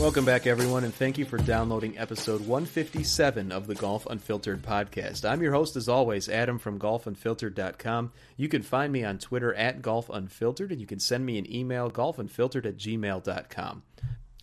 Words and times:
Welcome 0.00 0.24
back, 0.24 0.46
everyone, 0.46 0.84
and 0.84 0.94
thank 0.94 1.18
you 1.18 1.26
for 1.26 1.36
downloading 1.36 1.98
episode 1.98 2.40
157 2.40 3.52
of 3.52 3.66
the 3.66 3.74
Golf 3.74 4.06
Unfiltered 4.06 4.62
podcast. 4.62 5.28
I'm 5.28 5.42
your 5.42 5.52
host, 5.52 5.76
as 5.76 5.90
always, 5.90 6.26
Adam 6.26 6.58
from 6.58 6.78
golfunfiltered.com. 6.78 8.10
You 8.38 8.48
can 8.48 8.62
find 8.62 8.94
me 8.94 9.04
on 9.04 9.18
Twitter 9.18 9.52
at 9.52 9.82
golfunfiltered, 9.82 10.70
and 10.70 10.80
you 10.80 10.86
can 10.86 11.00
send 11.00 11.26
me 11.26 11.36
an 11.36 11.54
email, 11.54 11.90
golfunfiltered 11.90 12.64
at 12.64 12.78
gmail.com. 12.78 13.82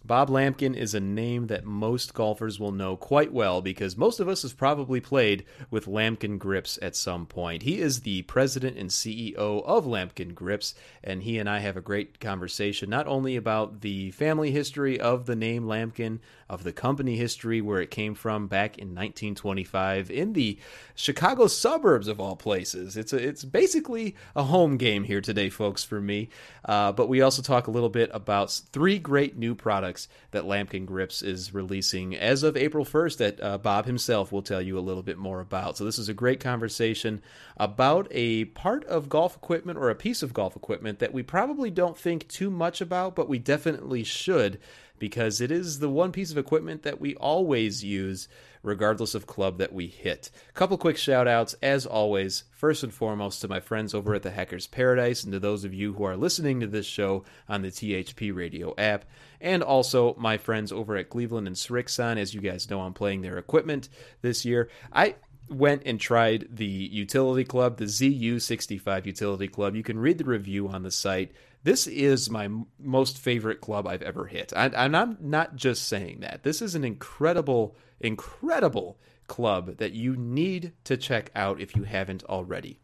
Bob 0.07 0.29
Lamkin 0.29 0.73
is 0.73 0.93
a 0.93 1.01
name 1.01 1.47
that 1.47 1.65
most 1.65 2.13
golfers 2.13 2.57
will 2.57 2.71
know 2.71 2.95
quite 2.95 3.33
well 3.33 3.61
because 3.61 3.97
most 3.97 4.21
of 4.21 4.29
us 4.29 4.43
have 4.43 4.55
probably 4.55 5.01
played 5.01 5.43
with 5.69 5.85
Lamkin 5.85 6.39
Grips 6.39 6.79
at 6.81 6.95
some 6.95 7.25
point. 7.25 7.63
He 7.63 7.81
is 7.81 7.99
the 7.99 8.21
president 8.21 8.77
and 8.77 8.89
CEO 8.89 9.35
of 9.65 9.85
Lamkin 9.85 10.33
Grips, 10.33 10.73
and 11.03 11.23
he 11.23 11.37
and 11.37 11.49
I 11.49 11.59
have 11.59 11.75
a 11.75 11.81
great 11.81 12.21
conversation 12.21 12.89
not 12.89 13.05
only 13.05 13.35
about 13.35 13.81
the 13.81 14.11
family 14.11 14.51
history 14.51 14.97
of 14.97 15.25
the 15.25 15.35
name 15.35 15.65
Lamkin, 15.65 16.19
of 16.49 16.63
the 16.63 16.71
company 16.71 17.17
history 17.17 17.61
where 17.61 17.81
it 17.81 17.91
came 17.91 18.15
from 18.15 18.47
back 18.47 18.77
in 18.77 18.89
1925 18.89 20.09
in 20.09 20.33
the 20.33 20.57
Chicago 20.95 21.47
suburbs 21.47 22.07
of 22.07 22.19
all 22.19 22.35
places. 22.35 22.95
It's 22.95 23.13
a, 23.13 23.17
it's 23.17 23.43
basically 23.43 24.15
a 24.35 24.43
home 24.43 24.77
game 24.77 25.03
here 25.03 25.21
today, 25.21 25.49
folks, 25.49 25.83
for 25.83 25.99
me. 25.99 26.29
Uh, 26.65 26.91
but 26.91 27.09
we 27.09 27.21
also 27.21 27.41
talk 27.41 27.67
a 27.67 27.71
little 27.71 27.89
bit 27.89 28.09
about 28.13 28.51
three 28.71 28.99
great 28.99 29.37
new 29.37 29.55
products 29.55 30.07
that 30.31 30.43
Lamkin 30.43 30.85
Grips 30.85 31.21
is 31.21 31.53
releasing 31.53 32.15
as 32.15 32.43
of 32.43 32.55
April 32.55 32.85
1st 32.85 33.17
that 33.17 33.43
uh, 33.43 33.57
Bob 33.57 33.85
himself 33.85 34.31
will 34.31 34.41
tell 34.41 34.61
you 34.61 34.77
a 34.77 34.81
little 34.81 35.03
bit 35.03 35.17
more 35.17 35.41
about. 35.41 35.77
So, 35.77 35.85
this 35.85 35.99
is 35.99 36.09
a 36.09 36.13
great 36.13 36.39
conversation 36.39 37.21
about 37.57 38.07
a 38.11 38.45
part 38.45 38.85
of 38.85 39.09
golf 39.09 39.35
equipment 39.35 39.77
or 39.77 39.89
a 39.89 39.95
piece 39.95 40.23
of 40.23 40.33
golf 40.33 40.55
equipment 40.55 40.99
that 40.99 41.13
we 41.13 41.23
probably 41.23 41.69
don't 41.69 41.97
think 41.97 42.27
too 42.27 42.49
much 42.49 42.81
about, 42.81 43.15
but 43.15 43.29
we 43.29 43.39
definitely 43.39 44.03
should 44.03 44.59
because 44.99 45.41
it 45.41 45.51
is 45.51 45.79
the 45.79 45.89
one 45.89 46.11
piece 46.11 46.31
of 46.31 46.37
equipment 46.37 46.83
that 46.83 46.99
we 46.99 47.15
always 47.15 47.83
use 47.83 48.27
regardless 48.63 49.15
of 49.15 49.27
club 49.27 49.57
that 49.57 49.73
we 49.73 49.87
hit. 49.87 50.29
A 50.49 50.53
couple 50.53 50.77
quick 50.77 50.97
shout 50.97 51.27
outs, 51.27 51.55
as 51.61 51.85
always, 51.85 52.43
first 52.51 52.83
and 52.83 52.93
foremost 52.93 53.41
to 53.41 53.47
my 53.47 53.59
friends 53.59 53.93
over 53.93 54.13
at 54.13 54.23
the 54.23 54.31
Hackers 54.31 54.67
Paradise 54.67 55.23
and 55.23 55.31
to 55.33 55.39
those 55.39 55.63
of 55.63 55.73
you 55.73 55.93
who 55.93 56.03
are 56.03 56.17
listening 56.17 56.59
to 56.59 56.67
this 56.67 56.85
show 56.85 57.23
on 57.47 57.61
the 57.61 57.69
THP 57.69 58.35
radio 58.35 58.73
app, 58.77 59.05
and 59.39 59.63
also 59.63 60.15
my 60.17 60.37
friends 60.37 60.71
over 60.71 60.97
at 60.97 61.09
Cleveland 61.09 61.47
and 61.47 61.55
Srixon. 61.55 62.17
As 62.17 62.33
you 62.33 62.41
guys 62.41 62.69
know, 62.69 62.81
I'm 62.81 62.93
playing 62.93 63.21
their 63.21 63.37
equipment 63.37 63.89
this 64.21 64.43
year. 64.45 64.69
I 64.91 65.15
went 65.49 65.83
and 65.85 65.99
tried 65.99 66.47
the 66.51 66.65
utility 66.65 67.43
club, 67.43 67.77
the 67.77 67.85
ZU65 67.85 69.05
utility 69.05 69.47
club. 69.47 69.75
You 69.75 69.83
can 69.83 69.99
read 69.99 70.17
the 70.17 70.25
review 70.25 70.67
on 70.67 70.83
the 70.83 70.91
site. 70.91 71.31
This 71.63 71.87
is 71.87 72.29
my 72.29 72.49
most 72.79 73.17
favorite 73.17 73.61
club 73.61 73.87
I've 73.87 74.01
ever 74.01 74.25
hit. 74.25 74.53
I, 74.55 74.67
and 74.67 74.95
I'm 74.95 75.17
not 75.19 75.55
just 75.55 75.87
saying 75.87 76.21
that. 76.21 76.43
This 76.43 76.61
is 76.61 76.75
an 76.75 76.83
incredible, 76.83 77.75
incredible 77.99 78.99
club 79.27 79.77
that 79.77 79.91
you 79.91 80.15
need 80.15 80.71
to 80.85 80.97
check 80.97 81.31
out 81.35 81.59
if 81.59 81.75
you 81.75 81.83
haven't 81.83 82.23
already. 82.25 82.79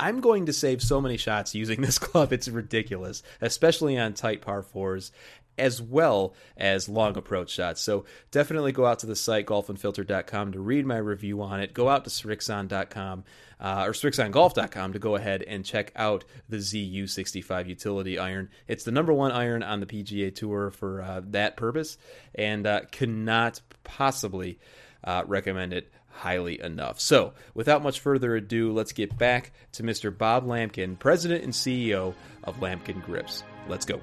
I'm 0.00 0.20
going 0.20 0.46
to 0.46 0.52
save 0.52 0.80
so 0.80 1.00
many 1.00 1.16
shots 1.16 1.54
using 1.54 1.80
this 1.82 1.98
club. 1.98 2.32
It's 2.32 2.48
ridiculous, 2.48 3.22
especially 3.40 3.98
on 3.98 4.14
tight 4.14 4.42
par 4.42 4.62
fours 4.62 5.10
as 5.58 5.82
well 5.82 6.34
as 6.56 6.88
long 6.88 7.16
approach 7.16 7.50
shots. 7.50 7.80
So 7.80 8.04
definitely 8.30 8.72
go 8.72 8.86
out 8.86 9.00
to 9.00 9.06
the 9.06 9.16
site 9.16 9.46
golfunfiltered.com 9.46 10.52
to 10.52 10.60
read 10.60 10.86
my 10.86 10.96
review 10.96 11.42
on 11.42 11.60
it. 11.60 11.74
Go 11.74 11.88
out 11.88 12.04
to 12.04 12.10
Srixon.com 12.10 13.24
uh, 13.60 13.84
or 13.86 13.92
SrixonGolf.com 13.92 14.92
to 14.92 14.98
go 14.98 15.16
ahead 15.16 15.42
and 15.42 15.64
check 15.64 15.92
out 15.96 16.24
the 16.48 16.58
ZU65 16.58 17.68
utility 17.68 18.18
iron. 18.18 18.50
It's 18.66 18.84
the 18.84 18.92
number 18.92 19.12
one 19.12 19.32
iron 19.32 19.62
on 19.62 19.80
the 19.80 19.86
PGA 19.86 20.34
Tour 20.34 20.70
for 20.70 21.02
uh, 21.02 21.20
that 21.28 21.56
purpose, 21.56 21.98
and 22.34 22.66
uh, 22.66 22.82
cannot 22.90 23.60
possibly 23.84 24.58
uh, 25.04 25.24
recommend 25.26 25.72
it 25.72 25.90
highly 26.08 26.60
enough. 26.60 27.00
So, 27.00 27.32
without 27.54 27.82
much 27.82 28.00
further 28.00 28.34
ado, 28.36 28.72
let's 28.72 28.92
get 28.92 29.16
back 29.16 29.52
to 29.72 29.82
Mr. 29.82 30.16
Bob 30.16 30.46
Lamkin, 30.46 30.98
President 30.98 31.44
and 31.44 31.52
CEO 31.52 32.14
of 32.44 32.56
Lamkin 32.56 33.04
Grips. 33.04 33.44
Let's 33.68 33.86
go. 33.86 34.00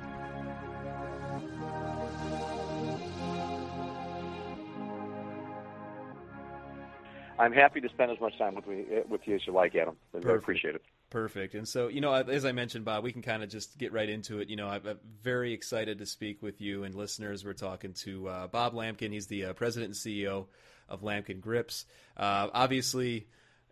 I'm 7.38 7.52
happy 7.52 7.82
to 7.82 7.90
spend 7.90 8.12
as 8.12 8.20
much 8.20 8.38
time 8.38 8.56
with 8.56 8.68
me 8.68 8.86
with 9.10 9.22
you 9.26 9.36
as 9.36 9.46
you 9.46 9.54
like, 9.54 9.76
Adam. 9.76 9.96
I 10.14 10.20
Perfect. 10.20 10.44
appreciate 10.44 10.76
it. 10.76 10.82
Perfect. 11.10 11.54
And 11.54 11.68
so, 11.68 11.88
you 11.88 12.02
know, 12.02 12.14
as 12.14 12.46
I 12.46 12.52
mentioned, 12.52 12.86
Bob, 12.86 13.04
we 13.04 13.12
can 13.12 13.22
kind 13.22 13.44
of 13.44 13.50
just 13.50 13.78
get 13.78 13.94
right 13.94 14.10
into 14.10 14.40
it. 14.40 14.50
You 14.50 14.56
know, 14.56 14.68
I'm 14.68 15.00
very 15.22 15.54
excited 15.54 16.00
to 16.00 16.06
speak 16.06 16.42
with 16.42 16.62
you 16.62 16.84
and 16.84 16.96
listeners. 16.96 17.46
We're 17.46 17.54
talking 17.54 17.94
to 18.04 18.28
uh, 18.28 18.48
Bob 18.48 18.74
Lamkin. 18.74 19.12
He's 19.12 19.28
the 19.28 19.46
uh, 19.46 19.54
president 19.54 19.90
and 19.90 19.96
CEO 19.96 20.48
of 20.90 21.02
Lamkin 21.02 21.40
Grips. 21.42 21.86
Uh, 22.18 22.50
obviously, 22.54 23.28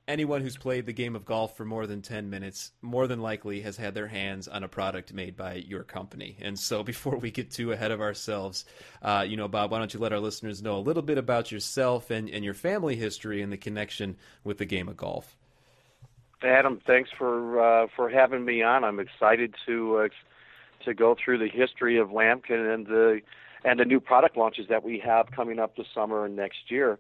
anyone 0.08 0.42
who's 0.42 0.58
played 0.58 0.86
the 0.86 0.94
game 0.94 1.16
of 1.16 1.26
golf 1.26 1.56
for 1.56 1.66
more 1.66 1.88
than 1.88 2.02
10 2.02 2.30
minutes 2.30 2.72
more 2.82 3.08
than 3.08 3.22
likely 3.22 3.62
has 3.62 3.78
had 3.78 3.94
their 3.94 4.08
hands 4.08 4.48
on 4.48 4.64
a 4.64 4.68
product 4.68 5.14
made 5.14 5.38
by 5.38 5.56
your 5.56 5.84
company. 5.84 6.38
And 6.42 6.58
so 6.58 6.84
before 6.94 7.18
we 7.18 7.32
get 7.32 7.52
too 7.52 7.72
ahead 7.72 7.92
of 7.92 8.02
ourselves, 8.02 8.66
uh, 9.02 9.26
you 9.28 9.38
know, 9.38 9.48
Bob, 9.48 9.72
why 9.72 9.80
don't 9.80 9.94
you 9.94 10.00
let 10.00 10.14
our 10.14 10.20
listeners 10.20 10.62
know 10.62 10.78
a 10.78 10.80
little 10.80 11.04
bit 11.04 11.18
about 11.18 11.52
yourself 11.52 12.12
and, 12.12 12.30
and 12.30 12.44
your 12.44 12.54
family 12.54 12.96
history 12.96 13.42
and 13.42 13.52
the 13.52 13.58
connection 13.58 14.18
with 14.44 14.58
the 14.58 14.66
game 14.66 14.90
of 14.90 14.98
golf? 14.98 15.36
Adam, 16.44 16.82
thanks 16.86 17.10
for 17.18 17.62
uh, 17.62 17.88
for 17.96 18.10
having 18.10 18.44
me 18.44 18.62
on. 18.62 18.84
I'm 18.84 19.00
excited 19.00 19.56
to 19.66 19.98
uh, 19.98 20.08
to 20.84 20.94
go 20.94 21.16
through 21.16 21.38
the 21.38 21.48
history 21.48 21.98
of 21.98 22.10
Lamkin 22.10 22.74
and 22.74 22.86
the 22.86 23.22
and 23.64 23.80
the 23.80 23.86
new 23.86 24.02
product 24.02 24.36
launches 24.36 24.68
that 24.68 24.84
we 24.84 25.00
have 25.00 25.32
coming 25.32 25.58
up 25.58 25.78
this 25.78 25.88
summer 25.94 26.26
and 26.26 26.36
next 26.36 26.70
year. 26.70 27.00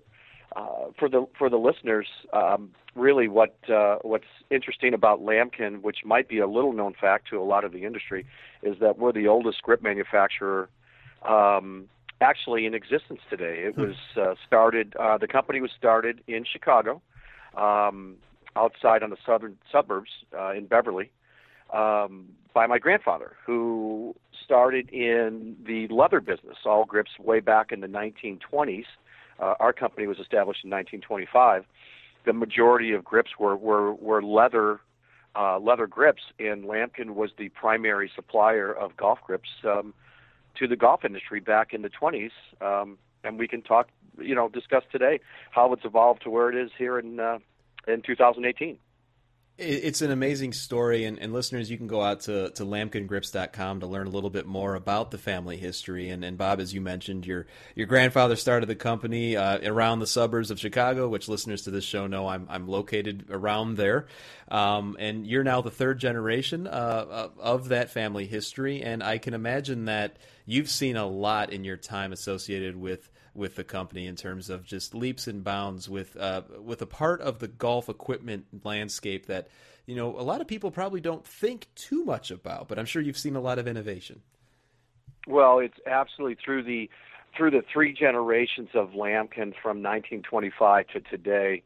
Uh, 0.56 0.92
for 1.00 1.10
the 1.10 1.26
for 1.38 1.50
the 1.50 1.58
listeners, 1.58 2.08
um, 2.32 2.70
really 2.96 3.28
what 3.28 3.56
uh, 3.70 3.98
what's 4.04 4.28
interesting 4.52 4.94
about 4.94 5.22
Lamkin, 5.22 5.82
which 5.82 6.00
might 6.06 6.28
be 6.28 6.40
a 6.40 6.48
little 6.48 6.74
known 6.74 6.94
fact 7.00 7.28
to 7.30 7.40
a 7.40 7.44
lot 7.44 7.64
of 7.64 7.72
the 7.72 7.86
industry, 7.86 8.26
is 8.62 8.78
that 8.80 9.00
we're 9.00 9.12
the 9.12 9.28
oldest 9.28 9.64
grip 9.64 9.82
manufacturer 9.82 10.70
um, 11.28 11.90
actually 12.22 12.66
in 12.66 12.76
existence 12.76 13.20
today. 13.30 13.64
It 13.66 13.76
hmm. 13.76 13.82
was 13.82 13.96
uh, 14.16 14.36
started. 14.46 14.96
Uh, 14.96 15.18
the 15.18 15.28
company 15.28 15.60
was 15.60 15.72
started 15.76 16.22
in 16.28 16.46
Chicago, 16.46 17.02
um, 17.58 18.18
outside 18.56 19.02
on 19.02 19.10
the 19.10 19.18
southern 19.26 19.58
suburbs 19.72 20.12
uh, 20.38 20.52
in 20.52 20.68
Beverly, 20.68 21.12
um, 21.74 22.28
by 22.54 22.68
my 22.68 22.78
grandfather, 22.78 23.36
who 23.44 24.16
started 24.44 24.90
in 24.90 25.56
the 25.66 25.88
leather 25.88 26.20
business, 26.20 26.58
all 26.66 26.86
grips, 26.86 27.12
way 27.20 27.40
back 27.40 27.72
in 27.72 27.80
the 27.80 27.88
1920s 27.88 28.86
uh, 29.40 29.56
our 29.60 29.74
company 29.74 30.08
was 30.08 30.20
established 30.20 30.64
in 30.64 30.70
1925. 30.70 31.66
The 32.26 32.34
majority 32.34 32.94
of 32.94 33.04
grips 33.04 33.32
were 33.40 33.56
were, 33.56 33.94
were 33.94 34.22
leather 34.22 34.80
uh, 35.36 35.60
leather 35.60 35.88
grips, 35.88 36.22
and 36.40 36.66
Lamkin 36.66 37.16
was 37.16 37.32
the 37.38 37.50
primary 37.50 38.12
supplier 38.16 38.72
of 38.72 38.96
golf 38.96 39.20
grips 39.26 39.50
um, 39.66 39.94
to 40.56 40.68
the 40.68 40.76
golf 40.76 41.04
industry 41.04 41.40
back 41.40 41.74
in 41.74 41.82
the 41.82 41.90
20s. 41.90 42.32
Um, 42.62 42.98
and 43.24 43.40
we 43.40 43.48
can 43.48 43.62
talk, 43.62 43.88
you 44.20 44.36
know, 44.36 44.48
discuss 44.48 44.84
today 44.92 45.20
how 45.50 45.74
it's 45.74 45.86
evolved 45.86 46.22
to 46.24 46.30
where 46.30 46.50
it 46.50 46.56
is 46.56 46.72
here 46.78 47.00
in 47.00 47.20
uh, 47.20 47.40
in 47.88 48.02
2018 48.02 48.78
it's 49.56 50.02
an 50.02 50.10
amazing 50.10 50.54
story, 50.54 51.06
and, 51.06 51.20
and, 51.20 51.32
listeners, 51.32 51.70
you 51.70 51.78
can 51.78 51.86
go 51.86 52.02
out 52.02 52.22
to, 52.22 52.50
to 52.52 52.66
lamkingrips.com 52.66 53.82
to 53.82 53.86
learn 53.86 54.08
a 54.08 54.10
little 54.10 54.32
bit 54.32 54.48
more 54.48 54.74
about 54.74 55.12
the 55.12 55.20
family 55.20 55.58
history. 55.58 56.10
And, 56.10 56.26
and 56.26 56.40
Bob, 56.40 56.60
as 56.60 56.74
you 56.74 56.82
mentioned, 56.82 57.28
your 57.28 57.46
your 57.76 57.86
grandfather 57.86 58.36
started 58.36 58.66
the 58.66 58.76
company 58.76 59.38
uh, 59.38 59.60
around 59.64 60.00
the 60.00 60.08
suburbs 60.08 60.50
of 60.50 60.60
Chicago, 60.60 61.08
which 61.08 61.30
listeners 61.30 61.62
to 61.64 61.72
this 61.72 61.84
show 61.84 62.08
know 62.08 62.28
I'm, 62.28 62.48
I'm 62.50 62.68
located 62.68 63.28
around 63.30 63.78
there. 63.78 64.08
Um, 64.50 64.98
and 65.00 65.28
you're 65.28 65.44
now 65.44 65.62
the 65.62 65.72
third 65.72 66.00
generation 66.00 66.66
uh, 66.66 67.30
of 67.38 67.70
that 67.70 67.92
family 67.92 68.26
history, 68.26 68.82
and 68.82 69.04
I 69.04 69.20
can 69.20 69.36
imagine 69.36 69.86
that 69.86 70.18
you've 70.48 70.70
seen 70.70 70.98
a 70.98 71.06
lot 71.06 71.52
in 71.52 71.64
your 71.64 71.78
time 71.78 72.12
associated 72.12 72.76
with 72.76 73.08
with 73.34 73.56
the 73.56 73.64
company 73.64 74.08
in 74.08 74.16
terms 74.16 74.50
of 74.50 74.66
just 74.66 74.94
leaps 74.94 75.28
and 75.28 75.44
bounds 75.44 75.90
with 75.90 76.16
uh, 76.18 76.44
with 76.60 76.82
a 76.82 76.86
part 76.86 77.22
of 77.22 77.40
the 77.40 77.48
golf 77.48 77.90
equipment 77.90 78.46
landscape 78.64 79.26
that 79.26 79.48
you 79.86 79.96
know, 79.96 80.18
a 80.18 80.24
lot 80.24 80.42
of 80.42 80.48
people 80.48 80.72
probably 80.72 81.02
don't 81.02 81.26
think 81.26 81.68
too 81.76 82.06
much 82.06 82.32
about, 82.32 82.68
but 82.68 82.80
I'm 82.80 82.86
sure 82.86 83.02
you've 83.02 83.18
seen 83.18 83.36
a 83.36 83.42
lot 83.42 83.60
of 83.60 83.68
innovation. 83.68 84.22
Well, 85.28 85.60
it's 85.60 85.78
absolutely 85.86 86.38
through 86.44 86.64
the 86.64 86.90
through 87.36 87.52
the 87.52 87.64
three 87.72 87.94
generations 87.94 88.70
of 88.76 88.90
Lamkin 88.90 89.54
from 89.62 89.82
1925 89.82 90.88
to 90.88 91.00
today. 91.02 91.64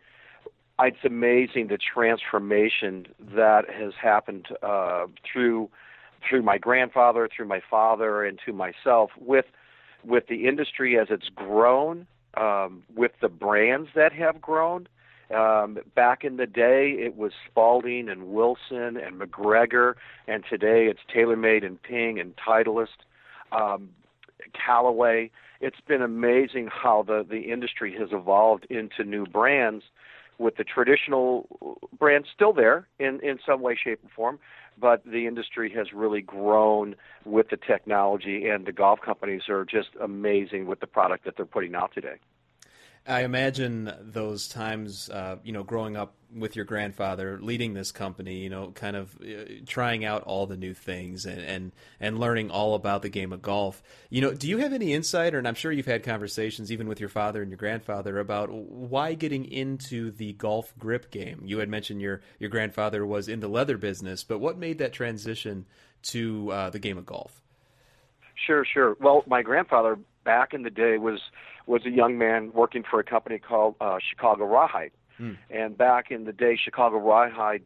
It's 0.80 1.04
amazing 1.04 1.68
the 1.68 1.78
transformation 1.78 3.08
that 3.36 3.70
has 3.70 3.94
happened 4.02 4.48
uh, 4.64 5.08
through 5.32 5.70
through 6.28 6.42
my 6.42 6.58
grandfather, 6.58 7.30
through 7.36 7.48
my 7.48 7.62
father, 7.70 8.24
and 8.24 8.40
to 8.46 8.54
myself 8.54 9.12
with 9.20 9.46
with 10.08 10.28
the 10.28 10.48
industry 10.48 10.98
as 10.98 11.08
it's 11.10 11.30
grown, 11.36 12.08
um, 12.36 12.84
with 12.96 13.12
the 13.22 13.30
brands 13.30 13.90
that 13.96 14.14
have 14.14 14.42
grown. 14.42 14.88
Um, 15.36 15.80
back 15.94 16.24
in 16.24 16.38
the 16.38 16.46
day, 16.46 16.96
it 16.98 17.18
was 17.18 17.34
Spalding 17.48 18.08
and 18.08 18.30
Wilson 18.30 18.96
and 18.96 19.20
MacGregor, 19.20 19.98
and 20.26 20.44
today 20.50 20.86
it's 20.86 21.02
TaylorMade 21.14 21.66
and 21.66 21.82
Ping 21.82 22.18
and 22.20 22.34
Titleist, 22.38 23.04
um, 23.52 23.90
Callaway. 24.54 25.30
It's 25.60 25.82
been 25.86 26.02
amazing 26.02 26.70
how 26.72 27.04
the 27.04 27.26
the 27.30 27.52
industry 27.52 27.94
has 28.00 28.10
evolved 28.12 28.66
into 28.70 29.04
new 29.04 29.26
brands, 29.26 29.84
with 30.38 30.58
the 30.58 30.64
traditional 30.64 31.80
brands 31.98 32.28
still 32.34 32.54
there 32.54 32.88
in 33.00 33.20
in 33.22 33.40
some 33.46 33.62
way, 33.62 33.76
shape, 33.82 34.04
or 34.04 34.10
form, 34.16 34.40
but 34.80 35.04
the 35.06 35.28
industry 35.28 35.72
has 35.74 35.94
really 35.94 36.22
grown 36.22 36.96
with 37.26 37.50
the 37.50 37.58
technology, 37.58 38.48
and 38.48 38.66
the 38.66 38.72
golf 38.72 39.00
companies 39.02 39.44
are 39.50 39.66
just 39.66 39.90
amazing 40.02 40.68
with 40.68 40.80
the 40.80 40.88
product 40.88 41.26
that 41.26 41.36
they're 41.38 41.46
putting 41.46 41.76
out 41.76 41.92
today. 41.94 42.16
I 43.08 43.24
imagine 43.24 43.94
those 44.02 44.50
times, 44.50 45.10
uh, 45.10 45.38
you 45.44 45.54
know, 45.54 45.64
growing 45.64 45.96
up 45.96 46.14
with 46.34 46.56
your 46.56 46.66
grandfather, 46.66 47.40
leading 47.42 47.74
this 47.74 47.92
company, 47.92 48.38
you 48.38 48.50
know, 48.50 48.72
kind 48.72 48.96
of 48.96 49.16
uh, 49.22 49.44
trying 49.66 50.04
out 50.04 50.24
all 50.24 50.46
the 50.46 50.58
new 50.58 50.74
things 50.74 51.26
and, 51.26 51.42
and 51.42 51.72
and 52.00 52.20
learning 52.20 52.52
all 52.52 52.76
about 52.76 53.02
the 53.02 53.10
game 53.10 53.32
of 53.32 53.42
golf. 53.42 53.82
You 54.10 54.22
know, 54.22 54.34
do 54.34 54.48
you 54.48 54.58
have 54.58 54.74
any 54.74 54.94
insight, 54.94 55.34
or 55.34 55.38
and 55.38 55.48
I'm 55.48 55.56
sure 55.56 55.72
you've 55.72 55.86
had 55.86 56.04
conversations 56.04 56.72
even 56.72 56.88
with 56.88 57.00
your 57.00 57.10
father 57.10 57.42
and 57.42 57.50
your 57.50 57.58
grandfather 57.58 58.20
about 58.20 58.52
why 58.52 59.14
getting 59.14 59.46
into 59.46 60.12
the 60.12 60.34
golf 60.34 60.74
grip 60.78 61.12
game? 61.12 61.42
You 61.46 61.60
had 61.60 61.70
mentioned 61.70 62.02
your 62.02 62.22
your 62.40 62.50
grandfather 62.50 63.06
was 63.06 63.28
in 63.28 63.40
the 63.40 63.48
leather 63.48 63.78
business, 63.78 64.24
but 64.24 64.40
what 64.40 64.58
made 64.58 64.80
that 64.80 64.94
transition 64.94 65.66
to 66.04 66.52
uh, 66.52 66.70
the 66.70 66.80
game 66.80 66.98
of 66.98 67.06
golf? 67.06 67.42
Sure, 68.46 68.66
sure. 68.66 68.96
Well, 69.00 69.24
my 69.28 69.42
grandfather 69.42 69.98
back 70.24 70.54
in 70.54 70.64
the 70.64 70.70
day 70.70 70.98
was 70.98 71.20
was 71.66 71.86
a 71.86 71.90
young 71.90 72.18
man 72.18 72.52
working 72.54 72.84
for 72.90 73.00
a 73.00 73.04
company 73.04 73.40
called 73.40 73.76
uh, 73.82 73.98
Chicago 74.10 74.46
Rawhide. 74.46 74.92
Hmm. 75.18 75.34
And 75.50 75.78
back 75.78 76.12
in 76.12 76.26
the 76.26 76.34
day, 76.34 76.58
Chicago 76.62 76.98
Rawhide 76.98 77.64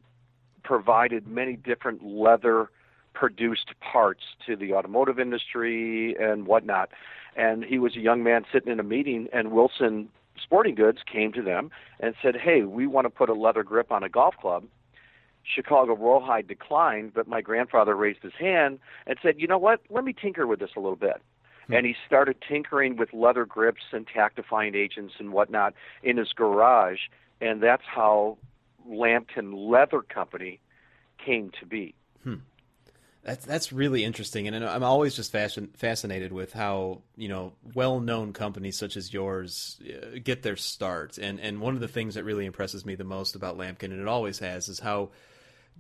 provided 0.64 1.28
many 1.28 1.56
different 1.56 2.04
leather 2.04 2.70
produced 3.14 3.74
parts 3.82 4.22
to 4.46 4.56
the 4.56 4.74
automotive 4.74 5.20
industry 5.20 6.16
and 6.20 6.48
whatnot. 6.48 6.90
And 7.36 7.64
he 7.64 7.80
was 7.80 7.96
a 7.96 8.00
young 8.00 8.24
man 8.24 8.46
sitting 8.52 8.72
in 8.72 8.80
a 8.80 8.84
meeting, 8.84 9.28
and 9.34 9.52
Wilson 9.52 10.10
Sporting 10.42 10.76
Goods 10.76 11.00
came 11.12 11.32
to 11.34 11.42
them 11.42 11.72
and 12.00 12.16
said, 12.22 12.36
Hey, 12.36 12.64
we 12.64 12.88
want 12.88 13.06
to 13.06 13.10
put 13.10 13.30
a 13.30 13.34
leather 13.34 13.64
grip 13.64 13.92
on 13.92 14.04
a 14.04 14.10
golf 14.10 14.36
club. 14.38 14.66
Chicago 15.44 15.96
Rawhide 15.96 16.48
declined, 16.48 17.14
but 17.14 17.28
my 17.28 17.42
grandfather 17.42 17.96
raised 17.96 18.22
his 18.22 18.34
hand 18.40 18.80
and 19.08 19.18
said, 19.22 19.36
You 19.40 19.48
know 19.48 19.58
what? 19.58 19.82
Let 19.90 20.04
me 20.04 20.14
tinker 20.14 20.48
with 20.48 20.60
this 20.60 20.72
a 20.76 20.80
little 20.80 20.96
bit. 20.96 21.22
Hmm. 21.68 21.74
And 21.74 21.86
he 21.86 21.96
started 22.06 22.38
tinkering 22.48 22.96
with 22.98 23.14
leather 23.14 23.46
grips 23.46 23.84
and 23.92 24.08
tackifying 24.08 24.76
agents 24.76 25.16
and 25.20 25.32
whatnot 25.32 25.74
in 26.04 26.18
his 26.18 26.32
garage, 26.34 27.00
and 27.42 27.62
that's 27.62 27.84
how 27.86 28.38
Lamkin 28.88 29.54
Leather 29.54 30.02
Company 30.02 30.62
came 31.18 31.52
to 31.60 31.66
be. 31.66 31.96
Hmm. 32.24 32.36
That's 33.24 33.46
that's 33.46 33.72
really 33.72 34.04
interesting, 34.04 34.48
and 34.48 34.66
I'm 34.66 34.84
always 34.84 35.16
just 35.16 35.32
fascin- 35.32 35.76
fascinated 35.78 36.32
with 36.32 36.54
how 36.54 37.02
you 37.16 37.28
know 37.28 37.54
well-known 37.76 38.34
companies 38.34 38.80
such 38.80 38.98
as 38.98 39.14
yours 39.14 39.80
uh, 39.86 40.18
get 40.24 40.42
their 40.42 40.56
start. 40.56 41.20
And 41.20 41.40
and 41.40 41.62
one 41.62 41.76
of 41.76 41.82
the 41.82 41.88
things 41.88 42.16
that 42.16 42.24
really 42.24 42.46
impresses 42.46 42.84
me 42.84 42.96
the 42.96 43.04
most 43.04 43.36
about 43.36 43.58
Lamkin, 43.58 43.92
and 43.92 44.02
it 44.02 44.08
always 44.08 44.40
has, 44.40 44.70
is 44.70 44.80
how 44.80 45.12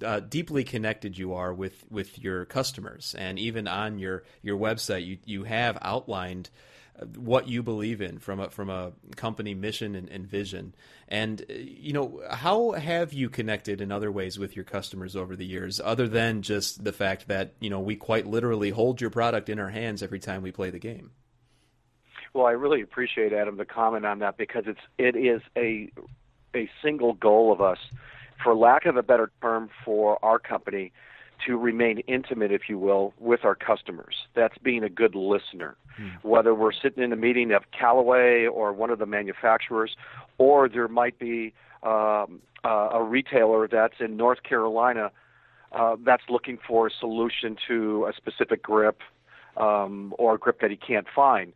uh, 0.06 0.20
deeply 0.20 0.64
connected 0.64 1.18
you 1.18 1.34
are 1.34 1.52
with 1.52 1.84
with 1.90 2.20
your 2.20 2.46
customers, 2.46 3.16
and 3.18 3.40
even 3.40 3.68
on 3.68 3.98
your 3.98 4.24
your 4.44 4.58
website, 4.60 5.08
you 5.08 5.18
you 5.26 5.44
have 5.44 5.80
outlined 5.82 6.52
what 7.16 7.48
you 7.48 7.64
believe 7.64 8.02
in 8.02 8.20
from 8.20 8.40
a 8.40 8.50
from 8.50 8.70
a 8.70 8.92
company 9.16 9.54
mission 9.54 9.96
and, 9.96 10.10
and, 10.10 10.28
vision. 10.28 10.76
And 11.08 11.42
uh, 11.50 11.54
you 11.58 11.94
know, 11.94 12.22
how 12.30 12.72
have 12.72 13.14
you 13.14 13.30
connected 13.30 13.82
in 13.82 13.92
other 13.92 14.12
ways 14.12 14.38
with 14.38 14.56
your 14.56 14.66
customers 14.66 15.16
over 15.16 15.36
the 15.36 15.46
years, 15.46 15.80
other 15.84 16.08
than 16.08 16.42
just 16.42 16.84
the 16.84 16.94
fact 16.94 17.28
that 17.28 17.54
you 17.60 17.70
know 17.70 17.80
we 17.80 17.96
quite 17.96 18.28
literally 18.28 18.70
hold 18.70 19.02
your 19.02 19.10
product 19.10 19.50
in 19.50 19.60
our 19.60 19.70
hands 19.70 20.04
every 20.04 20.20
time 20.20 20.42
we 20.42 20.52
play 20.52 20.70
the 20.70 20.80
game? 20.80 21.12
Well, 22.34 22.46
I 22.46 22.52
really 22.52 22.82
appreciate 22.82 23.34
Adam 23.34 23.58
the 23.58 23.66
comment 23.66 24.06
on 24.06 24.20
that 24.20 24.38
because 24.38 24.64
it's 24.68 24.80
it 24.98 25.16
is 25.16 25.42
a 25.58 25.92
a 26.56 26.70
single 26.84 27.14
goal 27.14 27.52
of 27.52 27.62
us 27.62 27.80
for 28.44 28.56
lack 28.56 28.86
of 28.86 28.98
a 28.98 29.04
better 29.04 29.32
term, 29.42 29.70
for 29.86 30.24
our 30.24 30.40
company 30.40 30.92
to 31.46 31.58
remain 31.58 32.00
intimate, 32.08 32.52
if 32.52 32.64
you 32.70 32.78
will, 32.78 33.14
with 33.20 33.44
our 33.44 33.56
customers. 33.56 34.16
That's 34.36 34.58
being 34.58 34.84
a 34.84 34.90
good 34.90 35.16
listener. 35.16 35.76
Hmm. 35.98 36.10
Whether 36.22 36.54
we're 36.54 36.72
sitting 36.72 37.04
in 37.04 37.12
a 37.12 37.16
meeting 37.16 37.52
of 37.52 37.64
Callaway 37.78 38.46
or 38.46 38.74
one 38.74 38.90
of 38.90 39.00
the 39.00 39.06
manufacturers, 39.06 39.96
or 40.38 40.70
there 40.70 40.88
might 40.88 41.20
be 41.20 41.54
um, 41.84 42.42
uh, 42.64 42.90
a 42.94 43.04
retailer 43.04 43.68
that's 43.68 44.00
in 44.00 44.18
North 44.18 44.44
Carolina 44.44 45.12
uh, 45.72 45.96
that's 46.04 46.24
looking 46.30 46.58
for 46.68 46.88
a 46.88 46.92
solution 46.92 47.56
to 47.68 48.06
a 48.10 48.14
specific 48.16 48.62
grip 48.62 49.00
um, 49.58 50.14
or 50.18 50.36
a 50.36 50.38
grip 50.38 50.60
that 50.62 50.70
he 50.70 50.78
can't 50.78 51.08
find. 51.14 51.54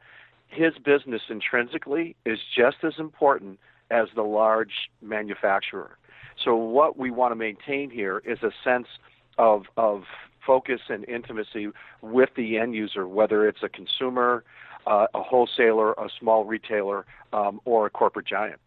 His 0.48 0.74
business 0.84 1.24
intrinsically 1.30 2.16
is 2.26 2.40
just 2.56 2.78
as 2.84 2.94
important 2.98 3.60
as 3.92 4.08
the 4.16 4.24
large 4.24 4.90
manufacturer. 5.02 5.98
So 6.44 6.56
what 6.56 6.98
we 6.98 7.12
want 7.12 7.32
to 7.32 7.36
maintain 7.36 7.90
here 7.90 8.22
is 8.26 8.40
a 8.42 8.52
sense 8.64 8.88
of 9.38 9.66
of 9.78 10.04
focus 10.46 10.82
and 10.90 11.08
intimacy 11.10 11.70
with 12.02 12.30
the 12.36 12.58
end 12.58 12.76
user, 12.76 13.08
whether 13.08 13.48
it's 13.48 13.64
a 13.64 13.70
consumer, 13.70 14.44
uh, 14.86 15.08
a 15.14 15.22
wholesaler, 15.24 15.94
a 15.94 16.08
small 16.20 16.46
retailer, 16.46 17.06
um, 17.34 17.60
or 17.66 17.88
a 17.88 17.90
corporate 17.90 18.28
giant 18.28 18.60